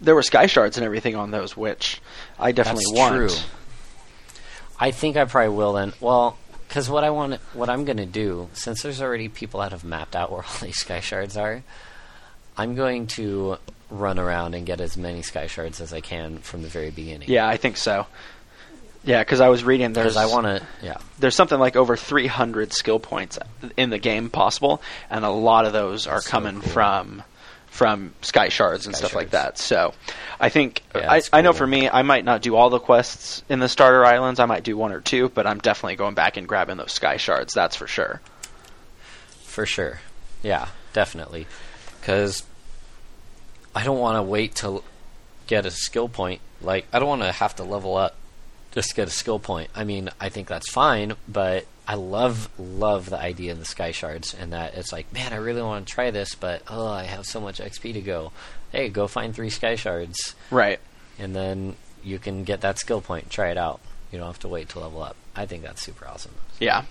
[0.04, 2.02] there were sky shards and everything on those, which
[2.38, 3.16] I definitely That's want.
[3.32, 3.40] true.
[4.80, 5.94] I think I probably will then.
[6.02, 6.38] Well,
[6.68, 9.84] because what I want, what I'm going to do, since there's already people that have
[9.84, 11.64] mapped out where all these sky shards are,
[12.58, 13.58] I'm going to
[13.90, 17.30] run around and get as many sky shards as I can from the very beginning.
[17.30, 18.08] Yeah, I think so.
[19.06, 20.66] Yeah, because I was reading there's I want to.
[20.82, 23.38] Yeah, there's something like over 300 skill points
[23.76, 26.70] in the game possible, and a lot of those are so coming cool.
[26.72, 27.24] from
[27.74, 29.58] from sky shards and Sky stuff like that.
[29.58, 29.96] So,
[30.40, 32.80] I think Yeah, I, that's I know for me, I might not do all the
[32.80, 34.40] quests in the starter islands.
[34.40, 37.18] I might do one or two, but I'm definitely going back and grabbing those sky
[37.18, 37.52] shards.
[37.54, 38.22] That's for sure.
[39.42, 40.02] for sure.
[40.44, 41.48] Yeah, definitely.
[42.00, 42.44] Because
[43.76, 44.84] I don't want to wait to
[45.48, 46.42] get a skill point.
[46.62, 48.16] Like, I don't want to have to level up
[48.72, 49.72] just to get a skill point.
[49.76, 53.92] I mean, I think that's fine, but I love love the idea of the sky
[53.92, 57.04] shards and that it's like, man, I really want to try this, but oh, I
[57.04, 58.32] have so much XP to go.
[58.72, 60.80] Hey, go find three sky shards, Right.
[61.20, 63.30] and then you can get that skill point.
[63.30, 63.80] Try it out.
[64.12, 65.16] You don't have to wait to level up.
[65.36, 66.34] I think that's super awesome.
[66.60, 66.84] Yeah.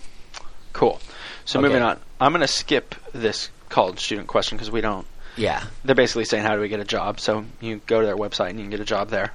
[0.73, 0.99] Cool.
[1.45, 1.67] So Okay.
[1.67, 5.63] moving on, I'm going to skip this college student question because we don't Yeah.
[5.83, 8.49] They're basically saying, "How do we get a job?" So you go to their website
[8.51, 9.33] and you can get a job there.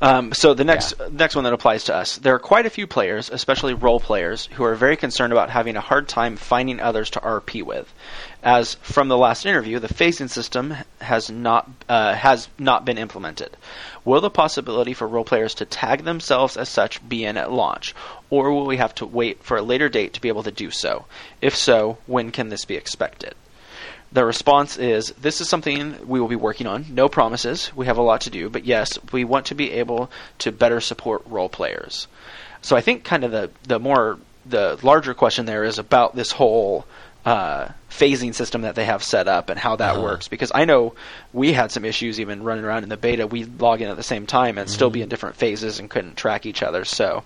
[0.00, 2.86] Um, so the next next one that applies to us, there are quite a few
[2.86, 7.10] players, especially role players, who are very concerned about having a hard time finding others
[7.10, 7.92] to RP with.
[8.42, 13.56] As from the last interview, the phasing system has not uh, has not been implemented.
[14.04, 17.94] Will the possibility for role players to tag themselves as such be in at launch,
[18.30, 20.70] or will we have to wait for a later date to be able to do
[20.70, 21.06] so?
[21.40, 23.34] If so, when can this be expected?
[24.14, 26.86] The response is this is something we will be working on.
[26.90, 27.70] No promises.
[27.76, 30.80] We have a lot to do, but yes, we want to be able to better
[30.80, 32.06] support role players.
[32.62, 36.30] So I think kind of the the more the larger question there is about this
[36.32, 36.86] whole
[37.24, 40.02] uh, phasing system that they have set up and how that Uh-huh.
[40.04, 40.28] works.
[40.28, 40.94] Because I know
[41.32, 43.26] we had some issues even running around in the beta.
[43.26, 45.02] We log in at the same time and still be Mm-hmm.
[45.04, 46.84] in different phases and couldn't track each other.
[46.84, 47.24] So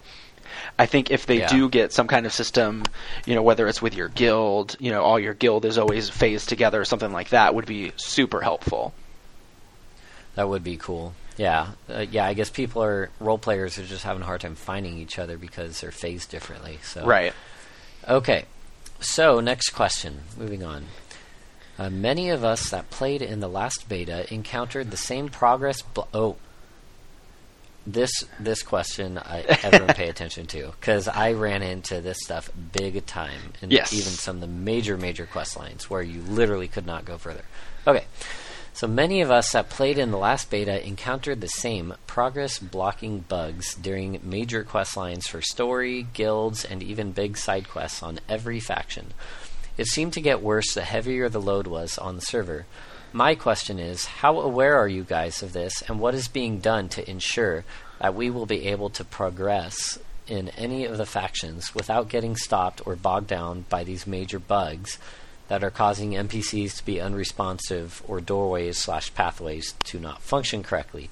[0.79, 1.49] I think if they Yeah.
[1.49, 2.85] do get some kind of system,
[3.27, 6.49] you know, whether it's with your guild, you know, all your guild is always phased
[6.49, 8.93] together or something like that would be super helpful.
[10.35, 11.15] That would be cool.
[11.37, 12.25] Yeah, uh, yeah.
[12.27, 15.37] I guess people are role players are just having a hard time finding each other
[15.39, 16.79] because they're phased differently.
[16.83, 17.33] So Right.
[18.09, 18.45] Okay,
[19.01, 20.23] so next question.
[20.37, 20.87] Moving on.
[21.79, 25.83] Uh, many of us that played in the last beta encountered the same progress.
[25.83, 26.37] Bl- oh,
[27.93, 33.05] this this question I, everyone pay attention to because I ran into this stuff big
[33.07, 33.93] time, and Yes.
[33.93, 37.43] even some of the major major quest lines where you literally could not go further.
[37.87, 38.05] Okay.
[38.75, 43.21] So many of us that played in the last beta encountered the same progress blocking
[43.21, 48.61] bugs during major quest lines for story, guilds, and even big side quests on every
[48.61, 49.15] faction.
[49.77, 52.67] It seemed to get worse the heavier the load was on the server.
[53.13, 56.91] My question is how aware are you guys of this, and what is being done
[56.91, 57.65] to ensure
[58.01, 62.87] that we will be able to progress in any of the factions without getting stopped
[62.87, 64.99] or bogged down by these major bugs
[65.49, 71.09] that are causing NPCs to be unresponsive or doorways slash pathways to not function correctly.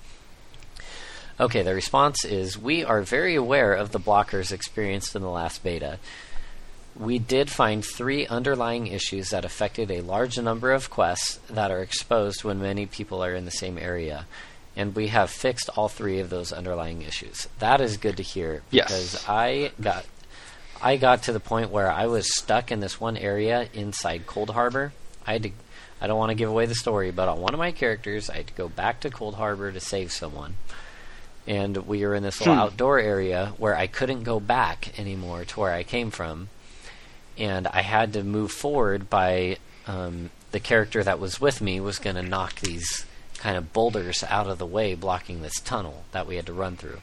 [1.41, 5.63] Okay, the response is we are very aware of the blockers experienced in the last
[5.63, 5.99] beta.
[6.99, 11.81] We did find three underlying issues that affected a large number of quests that are
[11.83, 14.27] exposed when many people are in the same area.
[14.75, 17.49] And we have fixed all three of those underlying issues.
[17.59, 18.87] That is good to hear Yes.
[18.89, 20.05] because I got
[20.83, 24.93] I got to the point where I was stuck in this one area inside Coldharbour.
[25.27, 25.51] I had to
[26.01, 28.37] I don't want to give away the story, but on one of my characters, I
[28.37, 30.57] had to go back to Coldharbour to save someone.
[31.47, 32.61] And we were in this little Hmm.
[32.61, 36.49] outdoor area where I couldn't go back anymore to where I came from.
[37.39, 41.99] And I had to move forward by um, the character that was with me was
[41.99, 43.05] going to knock these
[43.39, 46.77] kind of boulders out of the way, blocking this tunnel that we had to run
[46.77, 47.01] through.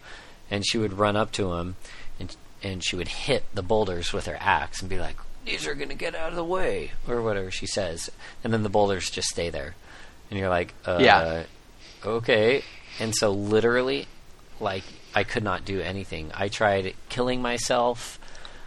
[0.50, 1.76] And she would run up to him,
[2.19, 5.15] and and she would hit the boulders with her axe and be like,
[5.46, 8.10] "These are going to get out of the way," or whatever she says.
[8.43, 9.76] And then the boulders just stay there,
[10.30, 11.43] and you're like, uh, Yeah.
[12.06, 12.63] okay."
[13.00, 14.08] And so literally,
[14.60, 14.84] like,
[15.15, 16.32] I could not do anything.
[16.34, 18.19] I tried killing myself.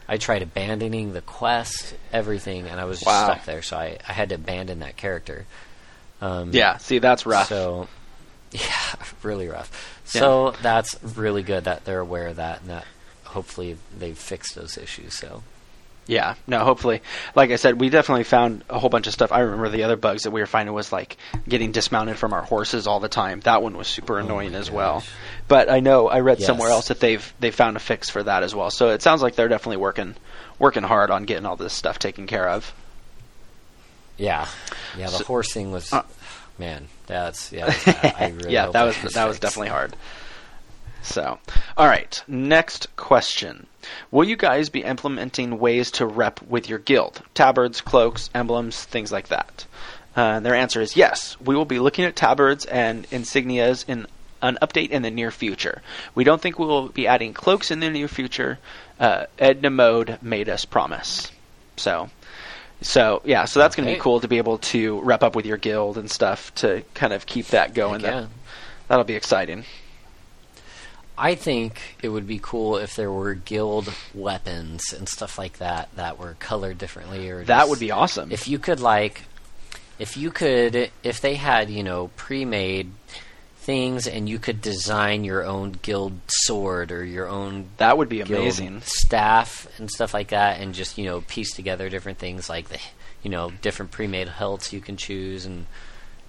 [0.09, 3.25] I tried abandoning the quest, everything, and I was just Wow.
[3.25, 3.62] stuck there.
[3.62, 5.47] So I, I had to abandon that character.
[6.21, 7.49] Um, Yeah, see, that's rough.
[7.49, 7.88] So,
[8.53, 10.01] yeah, really rough.
[10.05, 12.87] So that's really good that they're aware of that, and that
[13.25, 15.14] hopefully they've fixed those issues.
[15.19, 15.42] So
[16.09, 17.03] Yeah, no, hopefully.
[17.35, 19.33] Like I said, we definitely found a whole bunch of stuff.
[19.33, 21.16] I remember the other bugs that we were finding was like
[21.49, 23.40] getting dismounted from our horses all the time.
[23.40, 25.03] That one was super annoying Oh as well.
[25.49, 26.47] But I know I read Yes.
[26.47, 28.71] somewhere else that they've they found a fix for that as well.
[28.71, 30.14] So it sounds like they're definitely working
[30.61, 32.73] working hard on getting all this stuff taken care of.
[34.16, 34.47] yeah,
[34.97, 36.03] yeah, the So- horse thing was, Uh,
[36.59, 37.88] man, that's yeah, that's.
[38.21, 39.95] I really yeah, that was that was definitely hard.
[41.07, 41.38] So,
[41.77, 43.66] all right, next question.
[44.11, 47.23] Will you guys be implementing ways to rep with your guild?
[47.35, 49.66] Tabards, cloaks, emblems, things like that.
[50.16, 51.37] Uh, their answer is yes.
[51.40, 54.07] We will be looking at tabards and insignias in
[54.42, 55.81] an update in the near future.
[56.14, 58.59] We don't think we will be adding cloaks in the near future.
[58.99, 61.31] Uh, Edna Mode made us promise.
[61.77, 62.11] So,
[62.81, 65.47] so yeah, so that's going to be cool to be able to rep up with
[65.47, 68.03] your guild and stuff to kind of keep that going.
[68.03, 68.27] That- yeah.
[68.88, 69.64] That'll be exciting.
[71.19, 75.89] I think it would be cool if there were guild weapons and stuff like that
[75.97, 78.31] that were colored differently, or That just- would be awesome.
[78.33, 79.23] if you could like
[79.99, 82.91] if you could if they had you know pre-made
[83.61, 88.21] things and you could design your own guild sword or your own that would be
[88.21, 88.81] amazing.
[88.85, 92.79] staff and stuff like that and just you know piece together different things like the
[93.23, 95.67] you know different pre-made hilts you can choose and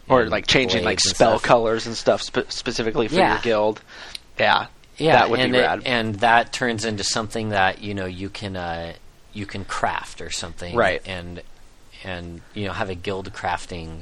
[0.09, 1.43] Or and like changing like spell stuff.
[1.43, 3.33] colors and stuff spe- specifically for Yeah.
[3.33, 3.81] your guild.
[4.39, 5.81] Yeah, yeah that would and be it- rad.
[5.85, 8.93] and that turns into something that you know you can uh,
[9.33, 11.01] you can craft or something Right.
[11.05, 11.41] and
[12.03, 14.01] and you know have a guild crafting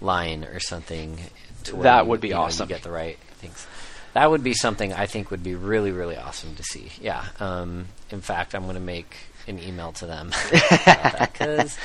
[0.00, 1.18] line or something.
[1.64, 2.68] To where That you- would be you know, you awesome.
[2.68, 3.66] get the right things.
[4.14, 6.90] That would be something I think would be really, really awesome to see.
[7.00, 7.24] Yeah.
[7.40, 9.14] Um, in fact, I'm going to make
[9.46, 11.78] an email to them because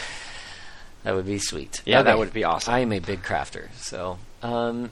[1.04, 1.82] that would be sweet.
[1.86, 2.74] Yeah, that would be awesome.
[2.74, 4.18] I am a big crafter, so.
[4.44, 4.92] Um,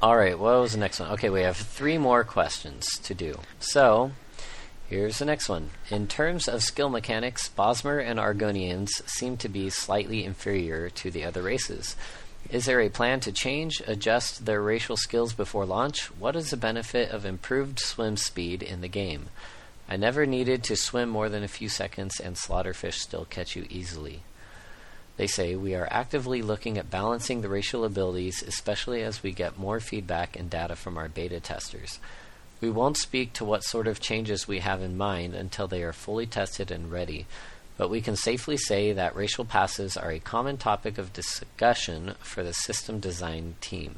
[0.00, 1.10] all right, what was the next one?
[1.12, 3.40] Okay, we have three more questions to do.
[3.58, 4.12] So,
[4.88, 5.70] here's the next one.
[5.90, 11.24] In terms of skill mechanics, Bosmer and Argonians seem to be slightly inferior to the
[11.24, 11.96] other races.
[12.48, 16.06] Is there a plan to change, adjust their racial skills before launch?
[16.16, 19.30] What is the benefit of improved swim speed in the game?
[19.88, 23.66] I never needed to swim more than a few seconds, and slaughterfish still catch you
[23.68, 24.22] easily.
[25.18, 29.58] They say we are actively looking at balancing the racial abilities, especially as we get
[29.58, 31.98] more feedback and data from our beta testers.
[32.60, 35.92] We won't speak to what sort of changes we have in mind until they are
[35.92, 37.26] fully tested and ready,
[37.76, 42.44] but we can safely say that racial passives are a common topic of discussion for
[42.44, 43.96] the system design team.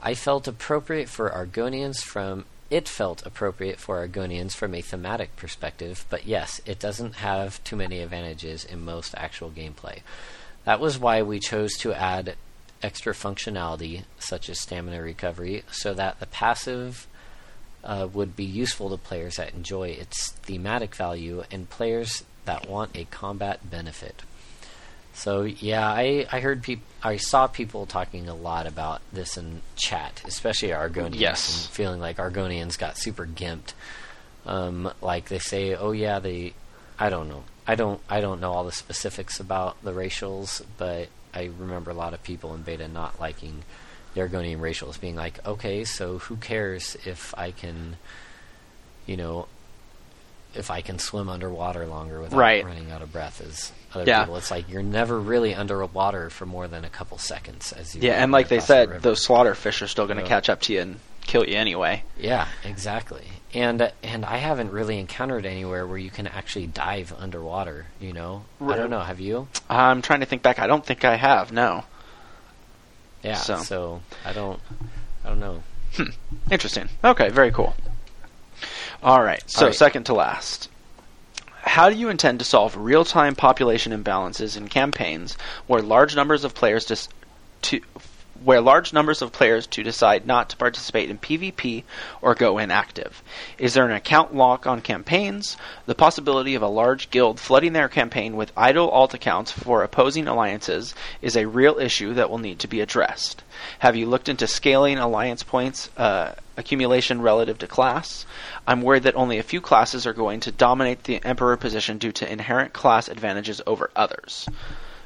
[0.00, 6.04] I felt appropriate for Argonians from it felt appropriate for Argonians from a thematic perspective,
[6.10, 10.00] but yes, it doesn't have too many advantages in most actual gameplay.
[10.64, 12.34] That was why we chose to add
[12.82, 17.06] extra functionality, such as stamina recovery, so that the passive
[17.84, 22.96] uh, would be useful to players that enjoy its thematic value and players that want
[22.96, 24.22] a combat benefit.
[25.16, 29.62] So yeah, I, I heard peop- I saw people talking a lot about this in
[29.74, 31.64] chat, especially Argonians, Yes.
[31.66, 33.72] and feeling like Argonians got super gimped.
[34.44, 36.52] Um, like they say, oh yeah, they,
[36.98, 41.08] I don't know, I don't I don't know all the specifics about the racials, but
[41.34, 43.62] I remember a lot of people in beta not liking
[44.14, 47.96] the Argonian racials, being like, okay, so who cares if I can,
[49.06, 49.46] you know,
[50.54, 52.64] if I can swim underwater longer without Right.
[52.64, 54.20] running out of breath as other Yeah.
[54.20, 54.36] people.
[54.36, 58.22] It's like you're never really underwater for more than a couple seconds as you Yeah,
[58.22, 59.00] and like they the said, river.
[59.00, 60.28] those slaughterfish are still going to Yeah.
[60.28, 62.04] catch up to you and kill you anyway.
[62.18, 63.24] Yeah, exactly.
[63.54, 67.86] And and I haven't really encountered anywhere where you can actually dive underwater.
[68.00, 69.00] You know, I don't know.
[69.00, 69.48] Have you?
[69.70, 70.58] I'm trying to think back.
[70.58, 71.52] I don't think I have.
[71.52, 71.84] No.
[73.22, 73.34] Yeah.
[73.36, 73.58] So.
[73.58, 74.60] So, I don't.
[75.24, 75.62] I don't know.
[75.96, 76.10] Hmm,
[76.50, 76.88] interesting.
[77.02, 77.74] Okay, very cool.
[79.02, 79.42] All right.
[79.50, 79.74] So All right.
[79.74, 80.68] second to last.
[81.66, 86.54] How do you intend to solve real-time population imbalances in campaigns where large numbers of
[86.54, 87.08] players dis-
[87.62, 87.80] to
[88.46, 91.82] where large numbers of players to decide not to participate in PvP
[92.22, 93.20] or go inactive?
[93.58, 95.56] Is there an account lock on campaigns?
[95.86, 100.28] The possibility of a large guild flooding their campaign with idle alt accounts for opposing
[100.28, 103.42] alliances is a real issue that will need to be addressed.
[103.80, 108.26] Have you looked into scaling alliance points uh, accumulation relative to class?
[108.64, 112.12] I'm worried that only a few classes are going to dominate the Emperor position due
[112.12, 114.48] to inherent class advantages over others.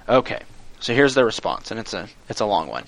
[0.06, 0.42] Okay,
[0.78, 2.84] so here's the response, and it's a it's a long one.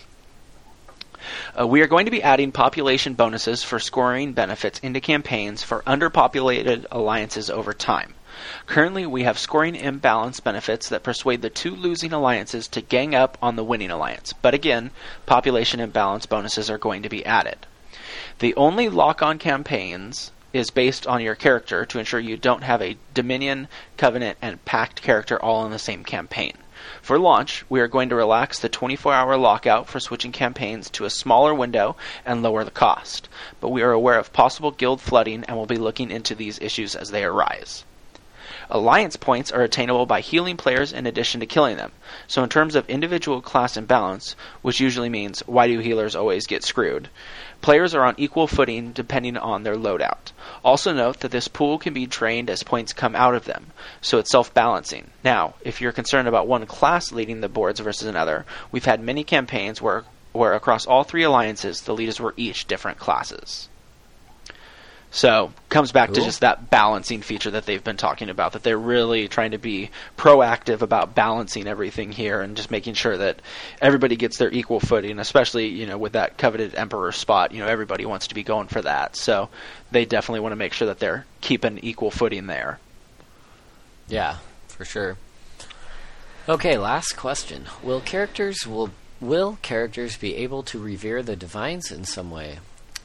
[1.58, 5.82] Uh, we are going to be adding population bonuses for scoring benefits into campaigns for
[5.82, 8.14] underpopulated alliances over time.
[8.66, 13.38] Currently, we have scoring imbalance benefits that persuade the two losing alliances to gang up
[13.42, 14.32] on the winning alliance.
[14.32, 14.90] But again,
[15.26, 17.66] population imbalance bonuses are going to be added.
[18.38, 22.82] The only lock on campaigns is based on your character to ensure you don't have
[22.82, 26.56] a Dominion, Covenant, and Pact character all in the same campaign.
[27.00, 31.04] For launch, we are going to relax the 24 hour lockout for switching campaigns to
[31.04, 33.28] a smaller window and lower the cost.
[33.60, 36.94] But we are aware of possible guild flooding and will be looking into these issues
[36.94, 37.84] as they arise.
[38.70, 41.92] Alliance points are attainable by healing players in addition to killing them.
[42.26, 46.64] So, in terms of individual class imbalance, which usually means why do healers always get
[46.64, 47.08] screwed,
[47.62, 50.32] players are on equal footing depending on their loadout.
[50.64, 53.68] Also, note that this pool can be drained as points come out of them,
[54.00, 55.10] so it's self balancing.
[55.24, 59.24] Now, if you're concerned about one class leading the boards versus another, we've had many
[59.24, 63.68] campaigns where, where across all three alliances, the leaders were each different classes.
[65.14, 68.54] So comes back to just that balancing feature that they've been talking about.
[68.54, 73.18] That they're really trying to be proactive about balancing everything here and just making sure
[73.18, 73.42] that
[73.82, 75.18] everybody gets their equal footing.
[75.18, 78.68] Especially you know with that coveted emperor spot, you know everybody wants to be going
[78.68, 79.14] for that.
[79.14, 79.50] So
[79.90, 82.78] they definitely want to make sure that they're keeping equal footing there.
[84.08, 85.18] Yeah, for sure.
[86.48, 87.66] Okay, last question.
[87.82, 92.60] Will characters will will characters be able to revere the divines in some way?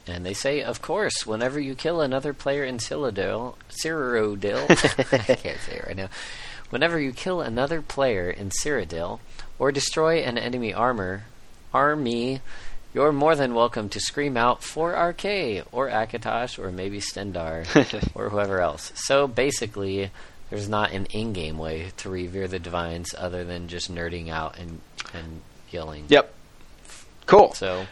[0.08, 4.70] And they say, of course, whenever you kill another player in Cyrodiil, Cyrodiil,
[5.30, 6.08] I can't say it right now.
[6.70, 9.20] Whenever you kill another player in Cyrodiil
[9.58, 11.24] or destroy an enemy armor
[11.74, 12.40] army,
[12.94, 17.66] you're more than welcome to scream out for Arkay or Akatosh or maybe Stendarr
[18.14, 18.92] or whoever else.
[18.94, 20.10] So basically,
[20.50, 24.80] there's not an in-game way to revere the divines other than just nerding out and
[25.12, 26.06] and yelling.
[26.08, 26.32] Yep.
[27.26, 27.52] Cool.
[27.54, 27.86] So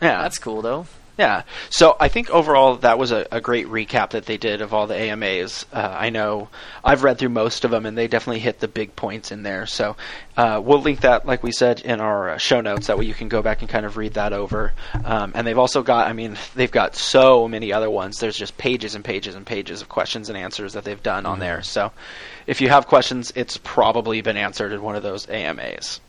[0.00, 0.22] Yeah.
[0.22, 0.86] that's cool though.
[1.18, 1.42] Yeah.
[1.68, 4.86] So I think overall that was a, a great recap that they did of all
[4.86, 5.66] the AMAs.
[5.72, 6.48] Uh, I know
[6.82, 9.66] I've read through most of them, and they definitely hit the big points in there.
[9.66, 9.96] So
[10.38, 12.86] uh, we'll link that, like we said, in our uh, show notes.
[12.86, 14.72] That way you can go back and kind of read that over.
[15.04, 18.18] Um, and they've also got, I mean, they've got so many other ones.
[18.18, 21.40] There's just pages and pages and pages of questions and answers that they've done on
[21.40, 21.62] there.
[21.62, 21.92] So
[22.46, 26.00] if you have questions, it's probably been answered in one of those AMAs.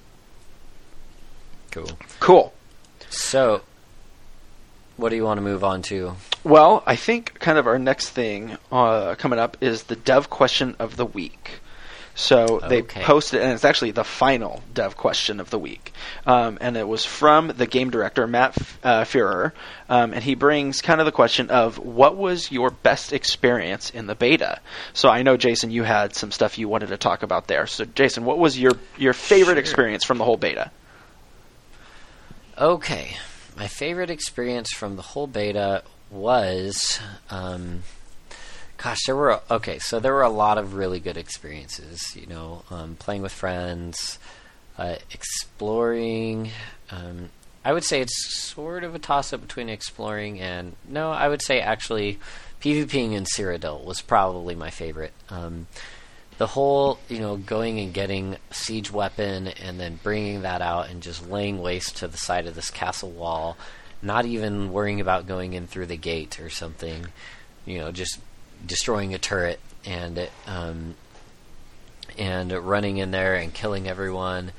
[1.72, 1.89] Cool.
[2.20, 2.54] Cool.
[3.10, 3.62] So,
[4.98, 6.16] what do you want to move on to?
[6.44, 10.76] Well, I think kind of our next thing uh, coming up is the dev question
[10.80, 11.60] of the week.
[12.16, 13.02] So they Okay.
[13.02, 15.94] posted, and it's actually the final dev question of the week.
[16.28, 19.52] Um, and it was from the game director, Matt uh, Firor.
[19.89, 24.06] Um, and he brings kind of the question of what was your best experience in
[24.06, 24.60] the beta?
[24.94, 27.66] So I know, Jason, you had some stuff you wanted to talk about there.
[27.66, 29.60] So, Jason, what was your, your favorite Sure.
[29.62, 30.70] experience from the whole beta?
[32.60, 33.18] Okay,
[33.56, 36.99] my favorite experience from the whole beta was,
[37.30, 37.84] um,
[38.78, 39.80] gosh, there were okay.
[39.80, 42.16] So there were a lot of really good experiences.
[42.16, 44.20] You know, um, playing with friends,
[44.78, 46.51] uh, exploring.
[46.91, 47.30] Um,
[47.66, 51.12] I would say it's sort of a toss up between exploring and no.
[51.12, 52.20] I would say actually,
[52.62, 55.14] PvPing in Cyrodiil was probably my favorite.
[56.44, 61.02] The whole, you know, going and getting siege weapon and then bringing that out and
[61.02, 63.56] just laying waste to the side of this castle wall,
[64.02, 67.08] not even worrying about going in through the gate or something,
[67.66, 68.20] you know, just
[68.66, 70.96] destroying a turret and um,
[72.18, 74.52] and running in there and killing everyone.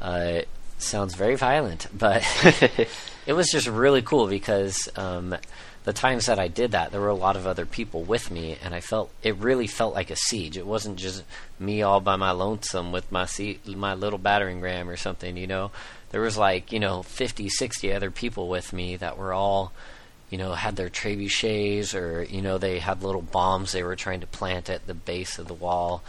[0.00, 0.40] Uh,
[0.78, 2.24] sounds very violent, but
[3.26, 5.36] it was just really cool because um,
[5.84, 8.56] the times that I did that, there were a lot of other people with me,
[8.62, 10.56] and I felt it really felt like a siege.
[10.56, 11.24] It wasn't just
[11.58, 13.26] me all by my lonesome with my
[13.66, 15.36] my little battering ram or something.
[15.36, 15.70] You know,
[16.10, 19.72] there was like you know 50, 60 other people with me that were all
[20.30, 24.20] you know had their trebuchets or you know they had little bombs they were trying
[24.20, 26.02] to plant at the base of the wall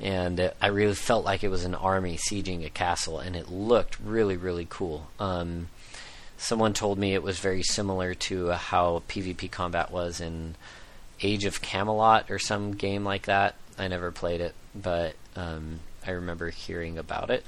[0.00, 4.00] and I really felt like it was an army sieging a castle, and it looked
[4.00, 5.08] really, really cool.
[5.18, 5.68] Um,
[6.40, 10.54] someone told me it was very similar to uh, how PvP combat was in
[11.20, 13.54] Age of Camelot or some game like that.
[13.78, 17.44] I never played it, but um, I remember hearing about it.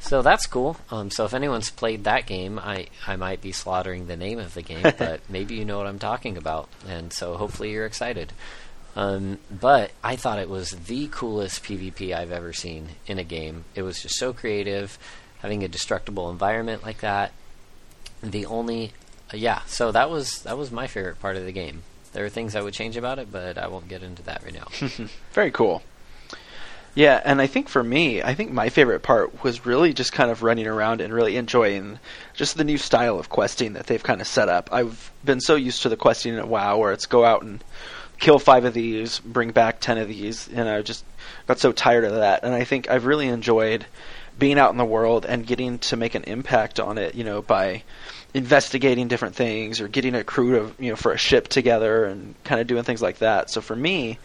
[0.00, 0.76] So that's cool.
[0.90, 4.54] Um, so if anyone's played that game, I, I might be slaughtering the name of
[4.54, 8.32] the game, but maybe you know what I'm talking about, and so hopefully you're excited.
[8.94, 13.64] Um, but I thought it was the coolest PvP I've ever seen in a game.
[13.74, 14.96] It was just so creative,
[15.40, 17.32] having a destructible environment like that.
[18.22, 18.92] The only,
[19.32, 19.62] uh, yeah.
[19.66, 21.82] So that was that was my favorite part of the game.
[22.12, 24.54] There are things I would change about it, but I won't get into that right
[24.54, 24.68] now.
[25.32, 25.82] Very cool.
[26.94, 30.32] Yeah, and I think for me, I think my favorite part was really just kind
[30.32, 32.00] of running around and really enjoying
[32.34, 34.70] just the new style of questing that they've kind of set up.
[34.72, 37.62] I've been so used to the questing at WoW where it's go out and
[38.18, 41.04] kill five of these, bring back ten of these, and I just
[41.46, 42.42] got so tired of that.
[42.42, 43.86] And I think I've really enjoyed
[44.38, 47.42] being out in the world and getting to make an impact on it, you know,
[47.42, 47.82] by
[48.34, 52.34] investigating different things or getting a crew to, you know, for a ship together and
[52.44, 53.50] kind of doing things like that.
[53.50, 54.18] So for me,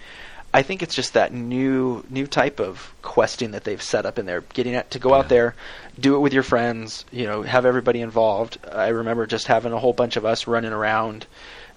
[0.53, 4.27] I think it's just that new new type of questing that they've set up in
[4.27, 4.41] there.
[4.53, 5.15] Getting it to go Yeah.
[5.19, 5.55] out there,
[5.99, 8.59] do it with your friends, you know, have everybody involved.
[8.71, 11.25] I remember just having a whole bunch of us running around,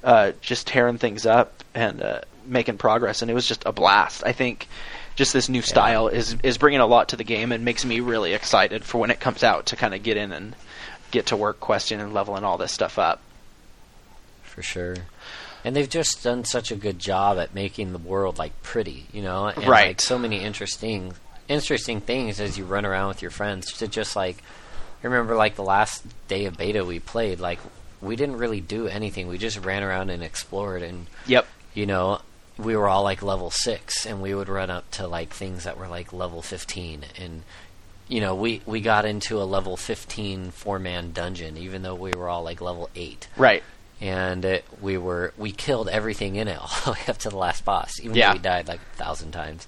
[0.04, 4.22] uh, just tearing things up and uh, making progress, and it was just a blast.
[4.26, 4.68] I think
[5.16, 8.00] just this new style is is bringing a lot to the game and makes me
[8.00, 10.54] really excited for when it comes out to kind of get in and
[11.10, 13.20] get to work questing and leveling all this stuff up.
[14.42, 14.96] for sure.
[15.64, 19.20] And they've just done such a good job at making the world like pretty, you
[19.22, 19.88] know, and Right.
[19.88, 21.12] like so many interesting,
[21.48, 23.72] interesting things as you run around with your friends.
[23.78, 24.36] To just like,
[25.02, 27.58] I remember like the last day of beta we played, like
[28.00, 29.26] we didn't really do anything.
[29.28, 31.46] We just ran around and explored, and Yep.
[31.74, 32.20] you know,
[32.58, 35.76] we were all like level six, and we would run up to like things that
[35.78, 37.42] were like level fifteen, and
[38.08, 42.12] you know, we we got into a level fifteen four man dungeon, even though we
[42.12, 43.62] were all like level eight Right.
[44.00, 47.36] and it, we were we killed everything in it all the way up to the
[47.38, 47.98] last boss.
[48.00, 48.28] Even Yeah.
[48.28, 49.66] though we died like a thousand times,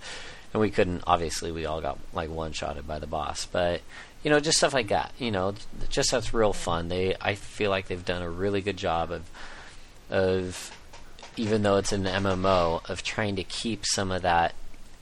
[0.54, 1.02] and we couldn't.
[1.06, 3.44] Obviously, we all got like one shotted by the boss.
[3.46, 3.82] But
[4.24, 5.12] you know, just stuff like that.
[5.18, 5.54] You know,
[5.90, 6.88] just that's real fun.
[6.88, 9.22] They, I feel like they've done a really good job of
[10.10, 10.70] of
[11.38, 14.54] even though it's an MMO of trying to keep some of that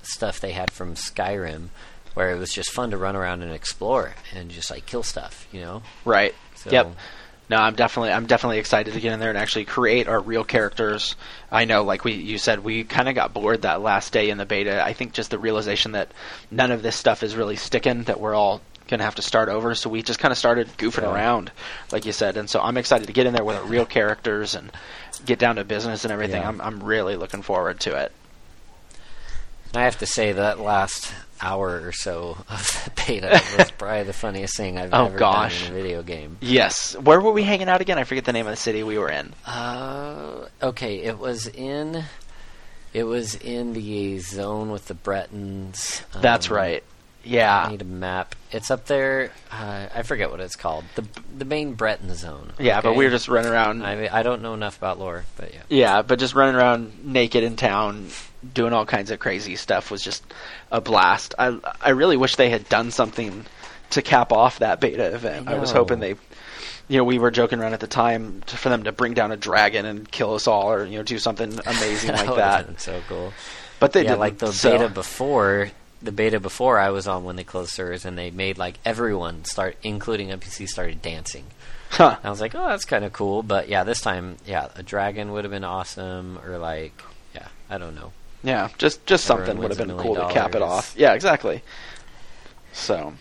[0.03, 1.69] stuff they had from Skyrim,
[2.15, 5.47] where it was just fun to run around and explore and just like kill stuff.
[5.53, 5.83] You know.
[6.05, 6.35] Right.
[6.57, 6.97] So, Yep.
[7.49, 10.43] No, I'm definitely I'm definitely excited to get in there and actually create our real
[10.43, 11.15] characters.
[11.53, 14.39] I know, like we you said, we kind of got bored that last day in
[14.39, 14.85] the beta.
[14.85, 16.11] I think just the realization that
[16.51, 19.77] none of this stuff is really sticking, that we're all gonna have to start over.
[19.77, 21.13] So we just kind of started goofing Yeah.
[21.15, 21.53] around,
[21.93, 22.37] like you said.
[22.37, 24.73] And so I'm excited to get in there with our real characters and
[25.27, 26.41] get down to business and everything.
[26.43, 26.49] Yeah.
[26.49, 28.13] I'm I'm really looking forward to it.
[29.75, 31.13] I have to say that last
[31.43, 35.65] hour or so of the beta was probably the funniest thing I've Oh, ever gosh.
[35.65, 36.39] done in a video game.
[36.41, 36.97] Yes.
[36.97, 37.99] Where were we hanging out again?
[37.99, 39.35] I forget the name of the city we were in.
[39.45, 42.05] Uh, okay, it was in
[42.95, 46.01] it was in the zone with the Bretons.
[46.23, 46.57] That's Um,
[47.27, 47.35] right.
[47.35, 47.69] I Yeah.
[47.71, 48.35] need a map.
[48.53, 49.31] It's up there.
[49.51, 50.85] Uh, I forget what it's called.
[50.95, 51.05] The
[51.37, 52.53] the main Breton zone.
[52.59, 53.85] Yeah, but we were just running around.
[53.85, 55.61] I I don't know enough about lore, but yeah.
[55.69, 58.09] Yeah, but just running around naked in town,
[58.55, 60.25] doing all kinds of crazy stuff was just
[60.73, 61.35] a blast.
[61.39, 63.45] I I really wish they had done something
[63.91, 65.47] to cap off that beta event.
[65.49, 66.17] I, was hoping they,
[66.89, 69.31] you know, we were joking around at the time to, for them to bring down
[69.31, 72.81] a dragon and kill us all, or you know, do something amazing like that.
[72.81, 73.33] so cool.
[73.79, 74.21] But they yeah, didn't.
[74.21, 75.71] like the so- beta before.
[76.07, 79.45] The beta before I was on when they closed servers, and they made like everyone
[79.45, 81.45] start, including NPC, started dancing.
[81.91, 82.17] Huh.
[82.23, 83.43] I was like, oh, that's kind of cool.
[83.43, 87.03] But yeah, this time, yeah, a dragon would have been awesome, or like,
[87.35, 88.13] yeah, I don't know.
[88.43, 90.95] Yeah, just just Everyone something would have been cool million to cap it off.
[90.97, 91.63] Yeah, exactly.
[92.73, 93.15] So,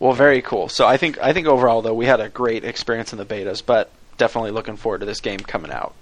[0.00, 0.68] well, very cool.
[0.68, 3.62] So I think I think overall though we had a great experience in the betas,
[3.64, 5.94] but definitely looking forward to this game coming out.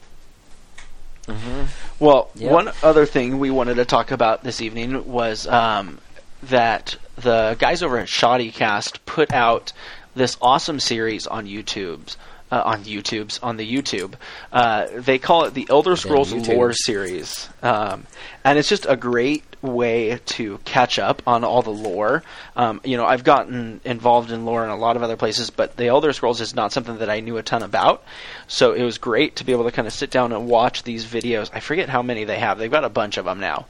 [1.27, 1.65] Mm-hmm.
[1.99, 2.53] Well, Yep.
[2.53, 5.99] one other thing we wanted to talk about this evening was um,
[6.45, 9.73] that the guys over at Shoddycast put out
[10.15, 12.17] this awesome series on YouTube's
[12.51, 14.15] uh, on YouTube's on the YouTube.
[14.53, 16.33] Uh, they call it the Elder Scrolls.
[16.33, 18.07] Lore series, um,
[18.45, 22.23] and it's just a great way to catch up on all the lore.
[22.55, 25.77] Um, you know, I've gotten involved in lore in a lot of other places, but
[25.77, 28.05] the Elder Scrolls is not something that I knew a ton about.
[28.47, 31.05] So it was great to be able to kind of sit down and watch these
[31.05, 31.51] videos.
[31.53, 32.59] I forget how many they have.
[32.59, 33.67] They've got a bunch of them now,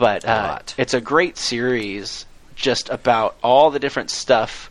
[0.00, 2.26] but uh, it's a great series
[2.56, 4.70] just about all the different stuff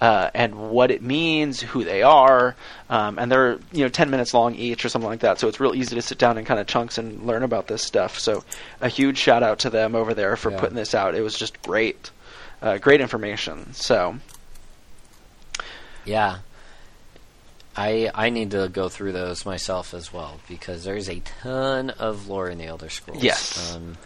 [0.00, 2.54] uh, and what it means, who they are,
[2.90, 5.38] um, and they're you know ten minutes long each or something like that.
[5.38, 7.82] So it's real easy to sit down and kind of chunks and learn about this
[7.82, 8.18] stuff.
[8.18, 8.44] So
[8.82, 10.60] a huge shout out to them over there for Yeah.
[10.60, 11.14] putting this out.
[11.14, 12.10] It was just great,
[12.60, 13.72] uh, great information.
[13.72, 14.16] So
[16.04, 16.38] Yeah.
[17.76, 22.28] I I need to go through those myself as well because there's a ton of
[22.28, 23.22] lore in the Elder Scrolls.
[23.22, 23.74] Yes.
[23.74, 23.96] Um,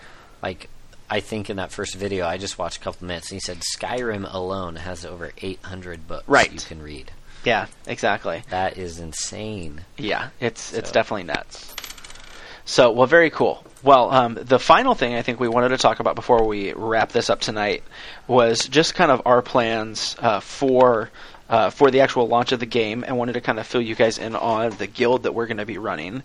[0.42, 0.68] like
[1.10, 3.58] I think in that first video I just watched a couple minutes and he said
[3.60, 6.52] Skyrim alone has over 800 books Right.
[6.52, 7.10] you can read.
[7.44, 8.42] yeah, exactly.
[8.50, 9.82] That is insane.
[9.96, 11.74] Yeah, it's it's definitely nuts.
[12.64, 13.64] So, well, very cool.
[13.82, 17.10] Well, um, the final thing I think we wanted to talk about before we wrap
[17.12, 17.82] this up tonight
[18.26, 21.08] was just kind of our plans uh, for
[21.48, 23.94] uh, for the actual launch of the game, and wanted to kind of fill you
[23.94, 26.22] guys in on the guild that we're going to be running.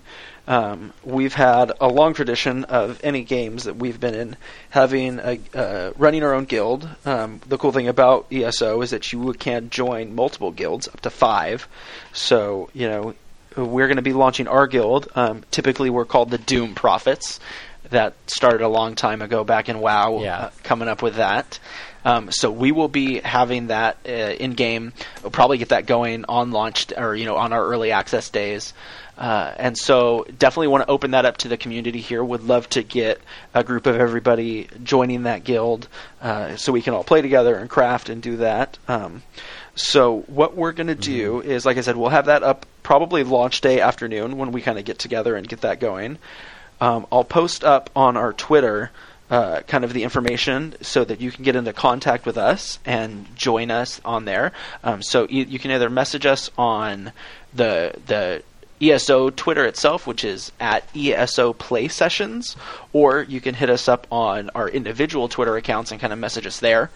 [0.47, 4.36] Um, we've had a long tradition of any games that we've been in
[4.71, 6.88] having a, uh, running our own guild.
[7.05, 11.09] Um, the cool thing about ESO is that you can join multiple guilds, up to
[11.09, 11.67] five.
[12.11, 13.15] So you know
[13.55, 15.07] we're going to be launching our guild.
[15.15, 17.39] Um, typically, we're called the Doom Prophets.
[17.89, 20.21] That started a long time ago back in WoW.
[20.21, 20.38] Yeah.
[20.38, 21.59] uh, coming up with that.
[22.06, 24.93] Um, so we will be having that uh, in game.
[25.22, 28.74] We'll probably get that going on launch or you know on our early access days.
[29.16, 32.24] Uh, and so definitely want to open that up to the community here.
[32.24, 33.22] Would love to get
[33.54, 35.88] a group of everybody joining that guild
[36.22, 38.78] uh, so we can all play together and craft and do that.
[38.88, 39.22] Um,
[39.76, 43.24] so what we're going to do is, like I said, we'll have that up probably
[43.24, 46.18] launch day afternoon when we kind of get together and get that going.
[46.82, 48.91] Um, I'll post up on our Twitter
[49.34, 53.26] uh, kind of the information so that you can get into contact with us and
[53.36, 54.52] join us on there.
[54.84, 57.12] Um, so you, you can either message us on
[57.52, 58.44] the the
[58.80, 62.56] ESO Twitter itself, which is at ESO Play Sessions,
[62.92, 66.46] or you can hit us up on our individual Twitter accounts and kind of message
[66.46, 66.92] us there.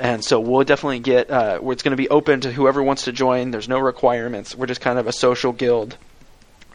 [0.00, 3.04] And so we'll definitely get uh, where it's going to be open to whoever wants
[3.04, 3.52] to join.
[3.52, 4.52] There's no requirements.
[4.56, 5.96] We're just kind of a social guild,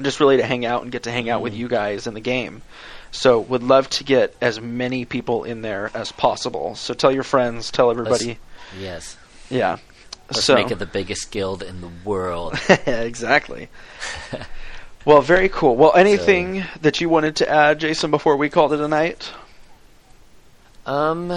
[0.02, 2.22] just really to hang out and get to hang out with you guys in the
[2.22, 2.62] game.
[3.14, 6.74] So would love to get as many people in there as possible.
[6.74, 8.40] So tell your friends, tell everybody.
[8.78, 9.16] Yes.
[9.52, 9.78] yeah.
[10.30, 12.60] Let's so make it the biggest guild in the world.
[12.88, 13.70] exactly.
[15.06, 15.76] well, very cool.
[15.76, 19.32] Well, anything that you wanted to add, Jason, before we called it a night?
[20.88, 21.32] Um,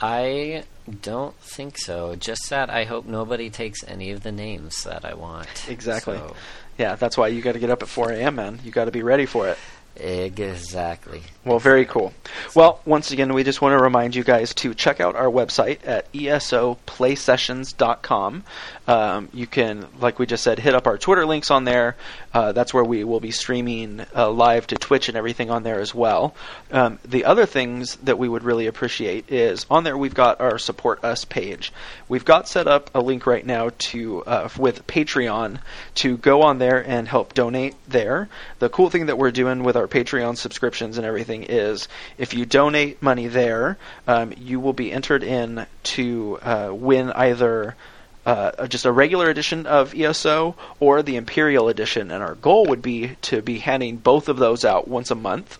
[0.00, 0.62] I
[1.00, 2.14] don't think so.
[2.14, 5.68] Just that I hope nobody takes any of the names that I want.
[5.68, 6.18] Exactly.
[6.18, 6.36] So,
[6.78, 8.60] Yeah, that's why you got to get up at 4 a.m., man.
[8.62, 9.58] You got to be ready for it.
[9.96, 11.22] Exactly.
[11.44, 12.14] Well, very cool.
[12.54, 15.80] Well, once again, we just want to remind you guys to check out our website
[15.86, 18.44] at esoplaysessions.com.
[18.86, 21.96] Um, you can, like we just said, hit up our Twitter links on there.
[22.34, 25.80] Uh, that's where we will be streaming uh, live to Twitch and everything on there
[25.80, 26.34] as well.
[26.72, 30.58] Um, the other things that we would really appreciate is on there we've got our
[30.58, 31.72] support us page.
[32.08, 35.60] We've got set up a link right now to uh, with Patreon
[35.96, 38.28] to go on there and help donate there.
[38.58, 41.86] The cool thing that we're doing with our Patreon subscriptions and everything is
[42.18, 43.78] if you donate money there,
[44.08, 47.76] um, you will be entered in to uh, win either
[48.24, 52.82] uh, just a regular edition of ESO or the Imperial edition, and our goal would
[52.82, 55.58] be to be handing both of those out once a month.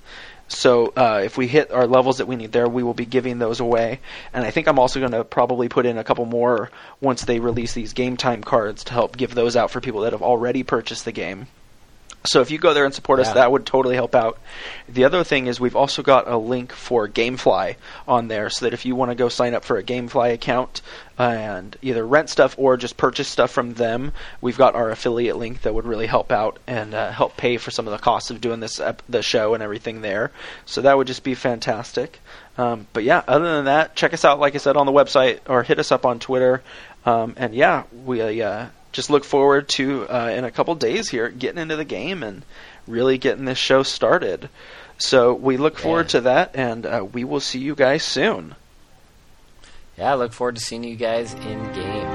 [0.48, 3.38] So uh, if we hit our levels that we need there, we will be giving
[3.38, 4.00] those away.
[4.34, 7.40] And I think I'm also going to probably put in a couple more once they
[7.40, 10.62] release these game time cards to help give those out for people that have already
[10.62, 11.46] purchased the game.
[12.24, 13.34] So if you go there and support us, Yeah.
[13.34, 14.38] that would totally help out.
[14.88, 17.74] The other thing is we've also got a link for GameFly
[18.06, 20.82] on there, so that if you want to go sign up for a GameFly account
[21.18, 25.62] and either rent stuff or just purchase stuff from them, we've got our affiliate link
[25.62, 28.40] that would really help out and uh, help pay for some of the costs of
[28.40, 30.30] doing this ep- the show and everything there.
[30.64, 32.20] So that would just be fantastic.
[32.56, 35.40] Um, but yeah, other than that, check us out, like I said, on the website
[35.48, 36.62] or hit us up on Twitter.
[37.04, 41.28] Um, and yeah, we uh, just look forward to uh, in a couple days here
[41.28, 42.44] getting into the game and
[42.86, 44.48] really getting this show started.
[44.98, 48.54] So we look forward to that, and uh, we will see you guys soon.
[49.98, 52.11] Yeah, I look forward to seeing you guys in game